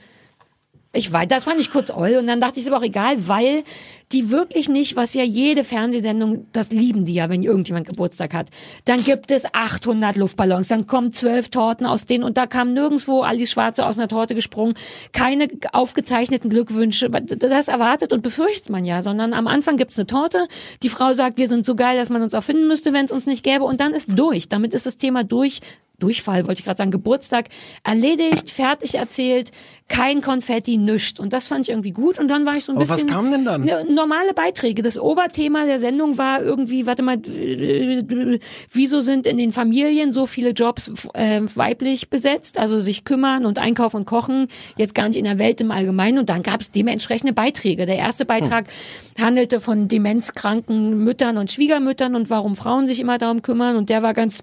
[0.93, 3.17] ich weiß, das fand ich kurz oll und dann dachte ich, ist aber auch egal,
[3.29, 3.65] weil
[4.13, 8.49] die wirklich nicht, was ja jede Fernsehsendung, das lieben die ja, wenn irgendjemand Geburtstag hat.
[8.85, 13.23] Dann gibt es 800 Luftballons, dann kommen zwölf Torten aus denen und da kam nirgendwo
[13.23, 14.75] Alice Schwarze aus einer Torte gesprungen,
[15.13, 17.09] keine aufgezeichneten Glückwünsche.
[17.11, 20.49] Das erwartet und befürchtet man ja, sondern am Anfang gibt's eine Torte,
[20.83, 23.27] die Frau sagt, wir sind so geil, dass man uns erfinden müsste, wenn es uns
[23.27, 24.49] nicht gäbe und dann ist durch.
[24.49, 25.61] Damit ist das Thema durch.
[26.01, 27.51] Durchfall, wollte ich gerade sagen, Geburtstag
[27.85, 29.53] erledigt, fertig erzählt,
[29.89, 31.21] kein Konfetti, nischt.
[31.21, 32.19] Und das fand ich irgendwie gut.
[32.19, 33.11] Und dann war ich so ein Aber was bisschen.
[33.11, 33.67] kam denn dann?
[34.01, 34.81] Normale Beiträge.
[34.81, 38.41] Das Oberthema der Sendung war irgendwie, warte mal, äh,
[38.73, 42.57] wieso sind in den Familien so viele Jobs äh, weiblich besetzt?
[42.57, 44.49] Also sich kümmern und einkaufen und kochen,
[44.79, 46.19] jetzt gar nicht in der Welt im Allgemeinen.
[46.19, 47.85] Und dann gab es dementsprechende Beiträge.
[47.85, 48.69] Der erste Beitrag
[49.21, 53.77] handelte von demenzkranken Müttern und Schwiegermüttern und warum Frauen sich immer darum kümmern.
[53.77, 54.43] Und der war ganz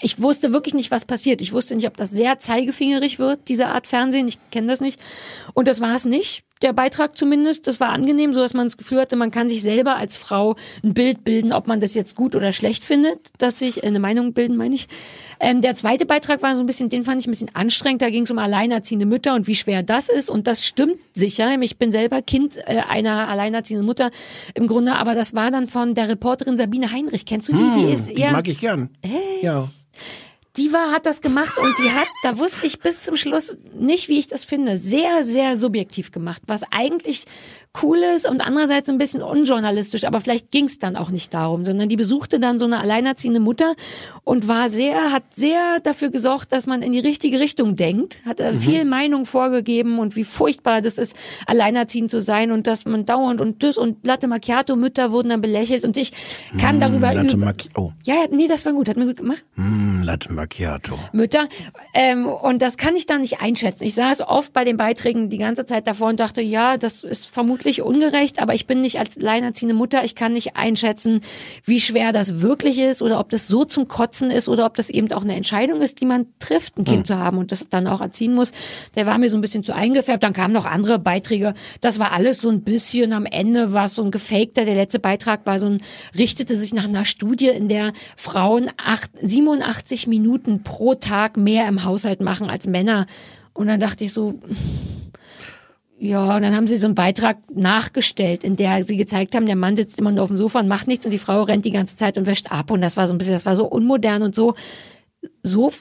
[0.00, 1.40] ich wusste wirklich nicht, was passiert.
[1.40, 4.26] Ich wusste nicht, ob das sehr zeigefingerig wird, diese Art Fernsehen.
[4.26, 5.00] Ich kenne das nicht.
[5.54, 6.42] Und das war es nicht.
[6.64, 9.60] Der Beitrag zumindest, das war angenehm, so dass man das Gefühl hatte, man kann sich
[9.60, 13.58] selber als Frau ein Bild bilden, ob man das jetzt gut oder schlecht findet, dass
[13.58, 14.88] sich äh, eine Meinung bilden, meine ich.
[15.40, 18.00] Ähm, der zweite Beitrag war so ein bisschen, den fand ich ein bisschen anstrengend.
[18.00, 20.30] Da ging es um alleinerziehende Mütter und wie schwer das ist.
[20.30, 21.54] Und das stimmt sicher.
[21.60, 24.10] Ich bin selber Kind äh, einer alleinerziehenden Mutter
[24.54, 27.26] im Grunde, aber das war dann von der Reporterin Sabine Heinrich.
[27.26, 27.72] Kennst du die?
[27.78, 28.88] die ist Hm, Die mag ich gern.
[29.42, 29.68] Ja.
[30.56, 34.08] Die war, hat das gemacht und die hat, da wusste ich bis zum Schluss nicht,
[34.08, 37.24] wie ich das finde, sehr, sehr subjektiv gemacht, was eigentlich
[37.82, 41.64] cool ist und andererseits ein bisschen unjournalistisch, aber vielleicht ging es dann auch nicht darum,
[41.64, 43.74] sondern die besuchte dann so eine alleinerziehende Mutter
[44.22, 48.38] und war sehr, hat sehr dafür gesorgt, dass man in die richtige Richtung denkt, hat
[48.38, 51.16] äh, viel Meinung vorgegeben und wie furchtbar das ist,
[51.46, 55.40] alleinerziehend zu sein und dass man dauernd und das und Latte Macchiato Mütter wurden dann
[55.40, 56.12] belächelt und ich
[56.60, 57.90] kann darüber Latte über- Macchi- oh.
[58.04, 59.44] ja, nee, das war gut, hat mir gut gemacht.
[59.56, 60.96] Mm, Latte Macchiato.
[61.12, 61.48] Mütter.
[61.92, 63.82] Ähm, und das kann ich dann nicht einschätzen.
[63.82, 67.26] Ich saß oft bei den Beiträgen die ganze Zeit davor und dachte, ja, das ist
[67.26, 71.20] vermutlich ungerecht, aber ich bin nicht als alleinerziehende Mutter, ich kann nicht einschätzen,
[71.64, 74.90] wie schwer das wirklich ist oder ob das so zum Kotzen ist oder ob das
[74.90, 77.86] eben auch eine Entscheidung ist, die man trifft, ein Kind zu haben und das dann
[77.86, 78.52] auch erziehen muss.
[78.94, 80.22] Der war mir so ein bisschen zu eingefärbt.
[80.22, 81.54] Dann kamen noch andere Beiträge.
[81.80, 84.64] Das war alles so ein bisschen am Ende war es so ein gefakter.
[84.64, 85.82] Der letzte Beitrag war so ein,
[86.16, 91.84] richtete sich nach einer Studie, in der Frauen acht, 87 Minuten pro Tag mehr im
[91.84, 93.06] Haushalt machen als Männer.
[93.52, 94.38] Und dann dachte ich so,
[96.04, 99.56] ja, und dann haben sie so einen Beitrag nachgestellt, in der sie gezeigt haben, der
[99.56, 101.70] Mann sitzt immer nur auf dem Sofa und macht nichts und die Frau rennt die
[101.70, 102.70] ganze Zeit und wäscht ab.
[102.70, 104.54] Und das war so ein bisschen, das war so unmodern und so,
[105.42, 105.72] so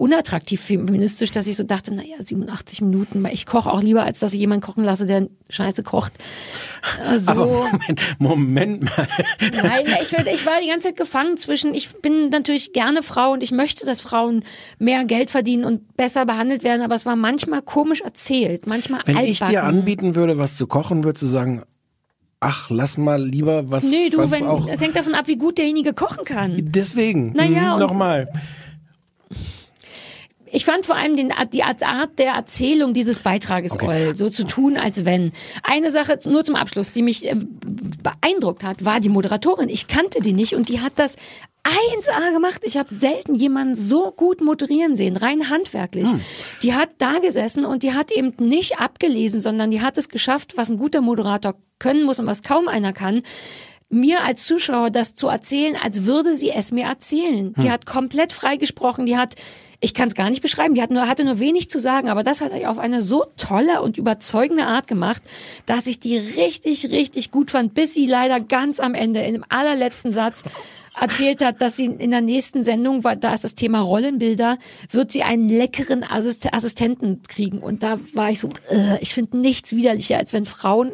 [0.00, 4.32] unattraktiv feministisch, dass ich so dachte, naja, 87 Minuten, ich koche auch lieber, als dass
[4.32, 6.14] ich jemanden kochen lasse, der scheiße kocht.
[7.06, 9.08] Also, Aber Moment, Moment mal.
[9.62, 13.42] Nein, ich, ich war die ganze Zeit gefangen zwischen, ich bin natürlich gerne Frau und
[13.42, 14.42] ich möchte, dass Frauen
[14.78, 19.18] mehr Geld verdienen und besser behandelt werden, aber es war manchmal komisch erzählt, manchmal Wenn
[19.18, 19.68] ich dir altbacken.
[19.80, 21.62] anbieten würde, was zu kochen, würdest du sagen,
[22.40, 24.66] ach, lass mal lieber was, Nee, du, was wenn, auch...
[24.66, 26.56] es hängt davon ab, wie gut derjenige kochen kann.
[26.58, 28.28] Deswegen, Naja, hm, und- nochmal.
[30.52, 34.08] Ich fand vor allem den, die Art der Erzählung dieses Beitrages Okay.
[34.08, 35.32] Oll, so zu tun, als wenn.
[35.62, 39.68] Eine Sache nur zum Abschluss, die mich äh, beeindruckt hat, war die Moderatorin.
[39.68, 41.16] Ich kannte die nicht und die hat das
[41.64, 42.62] 1A gemacht.
[42.64, 46.08] Ich habe selten jemanden so gut moderieren sehen, rein handwerklich.
[46.62, 50.56] Die hat da gesessen und die hat eben nicht abgelesen, sondern die hat es geschafft,
[50.56, 53.22] was ein guter Moderator können muss und was kaum einer kann
[53.90, 57.52] mir als Zuschauer das zu erzählen, als würde sie es mir erzählen.
[57.58, 59.34] Die hat komplett freigesprochen, die hat
[59.80, 62.22] ich kann es gar nicht beschreiben, die hat nur, hatte nur wenig zu sagen, aber
[62.22, 65.22] das hat er auf eine so tolle und überzeugende Art gemacht,
[65.66, 69.44] dass ich die richtig, richtig gut fand, bis sie leider ganz am Ende, in dem
[69.48, 70.44] allerletzten Satz,
[70.98, 74.58] erzählt hat, dass sie in der nächsten Sendung, weil da ist das Thema Rollenbilder,
[74.90, 77.58] wird sie einen leckeren Assist Assistenten kriegen.
[77.58, 80.92] Und da war ich so, äh, ich finde nichts widerlicher, als wenn Frauen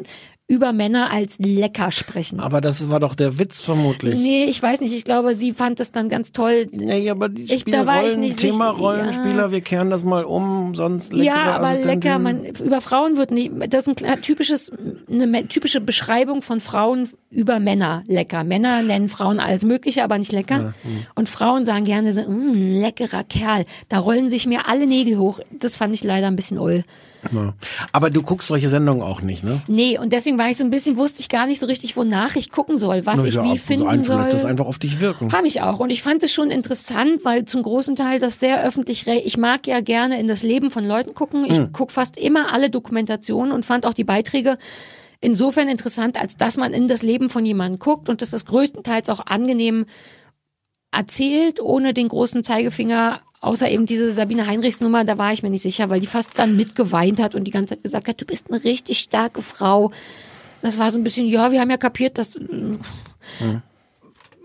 [0.49, 2.39] über Männer als lecker sprechen.
[2.39, 4.17] Aber das war doch der Witz vermutlich.
[4.21, 4.95] Nee, ich weiß nicht.
[4.95, 6.69] Ich glaube, sie fand das dann ganz toll.
[6.71, 8.79] Nee, aber die Ich- spielen da war ich Rollen, nicht Thema sicher.
[8.85, 9.51] Rollenspieler, Ja.
[9.51, 12.21] wir kehren das mal um, sonst leckere ja, aber lecker.
[12.21, 13.51] Man, über Frauen wird nicht.
[13.71, 14.71] Das ist ein typisches,
[15.11, 18.45] eine typische Beschreibung von Frauen über Männer lecker.
[18.45, 20.75] Männer nennen Frauen alles Mögliche, aber nicht lecker.
[21.17, 23.65] Und Frauen sagen gerne so, "Mm, leckerer Kerl.
[23.89, 25.41] Da rollen sich mir alle Nägel hoch.
[25.51, 26.85] Das fand ich leider ein bisschen oll.
[27.33, 27.55] Ja.
[27.93, 29.61] Aber du guckst solche Sendungen auch nicht, ne?
[29.68, 32.37] Nee, und deswegen war ich so ein bisschen, wusste ich gar nicht so richtig, wonach
[32.37, 34.20] ich gucken soll, was ich ja, wie ab- finden ein- soll.
[34.22, 35.33] es einfach auf dich wirken.
[35.33, 35.81] Habe ich auch.
[35.81, 39.66] Und ich fand es schon interessant, weil zum großen Teil das sehr öffentlich, ich mag
[39.66, 41.45] ja gerne in das Leben von Leuten gucken.
[41.45, 41.70] Ich Hm.
[41.72, 44.59] guck fast immer alle Dokumentationen und fand auch die Beiträge
[45.20, 49.09] insofern interessant, als dass man in das Leben von jemandem guckt und das ist größtenteils
[49.09, 49.87] auch angenehm
[50.91, 55.51] erzählt, ohne den großen Zeigefinger, außer eben diese Sabine Heinrichs Nummer, da war ich mir
[55.51, 58.25] nicht sicher, weil die fast dann mitgeweint hat und die ganze Zeit gesagt hat, du
[58.25, 59.93] bist eine richtig starke Frau.
[60.63, 62.39] Das war so ein bisschen, ja, wir haben ja kapiert, dass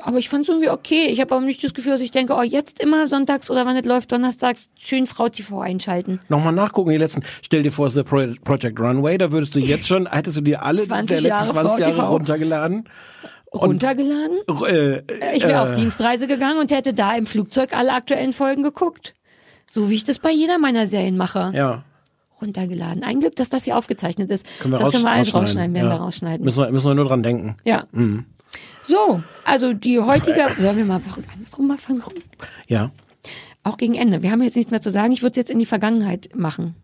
[0.04, 1.08] aber ich fand es irgendwie okay.
[1.08, 3.76] Ich habe aber nicht das Gefühl, dass ich denke, oh, jetzt immer sonntags oder wann
[3.76, 6.20] es läuft, donnerstags, schön Frau TV einschalten.
[6.28, 7.24] Nochmal nachgucken, die letzten.
[7.42, 10.42] Stell dir vor, es ist der Project Runway, da würdest du jetzt schon, hättest du
[10.42, 12.90] dir alle 20 der letzten Jahre 20 Frau Jahre runtergeladen.
[13.54, 14.38] Runtergeladen?
[14.68, 18.64] Äh, Ich wäre äh, auf Dienstreise gegangen und hätte da im Flugzeug alle aktuellen Folgen
[18.64, 19.14] geguckt.
[19.68, 21.52] So wie ich das bei jeder meiner Serien mache.
[21.54, 21.84] Ja.
[22.42, 23.04] Runtergeladen.
[23.04, 24.46] Ein Glück, dass das hier aufgezeichnet ist.
[24.60, 25.42] Können wir das raus, können wir alles rausschneiden.
[25.42, 25.94] rausschneiden, werden ja.
[25.94, 26.46] wir rausschneiden.
[26.46, 27.58] Müssen wir, müssen wir nur dran denken.
[27.64, 27.86] Ja.
[27.92, 28.26] Mhm.
[28.84, 31.02] So, also die heutige, sollen wir mal
[31.34, 32.16] andersrum mal versuchen?
[32.68, 32.92] Ja.
[33.64, 34.24] Auch gegen Ende.
[34.24, 35.12] Wir haben jetzt nichts mehr zu sagen.
[35.12, 36.76] Ich würde es jetzt in die Vergangenheit machen.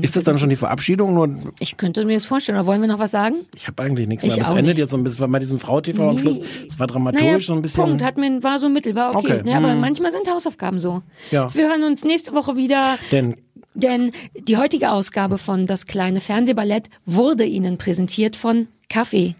[0.00, 1.14] Ist das dann schon die Verabschiedung?
[1.14, 2.58] Nur, ich könnte mir das vorstellen.
[2.58, 3.36] Oder wollen wir noch was sagen?
[3.54, 4.38] ich habe eigentlich nichts Ich mehr.
[4.38, 4.78] Das endet nicht.
[4.78, 6.20] jetzt so ein bisschen bei diesem Frau-TV am Nee.
[6.22, 6.40] Schluss.
[6.66, 7.84] Es war dramaturgisch Naja, so ein bisschen.
[7.84, 9.34] Punkt, hat mir, war so mittel, war okay.
[9.38, 9.80] Okay, Ne, aber hm.
[9.80, 11.02] manchmal sind Hausaufgaben so.
[11.30, 11.52] Ja.
[11.54, 12.98] Wir hören uns nächste Woche wieder.
[13.12, 13.36] Denn
[13.74, 14.12] Denn
[14.48, 19.34] die heutige Ausgabe von Das kleine Fernsehballett wurde Ihnen präsentiert von Kaffee.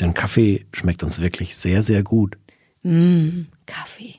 [0.00, 2.38] denn Kaffee schmeckt uns wirklich sehr, sehr gut.
[3.66, 4.14] Kaffee.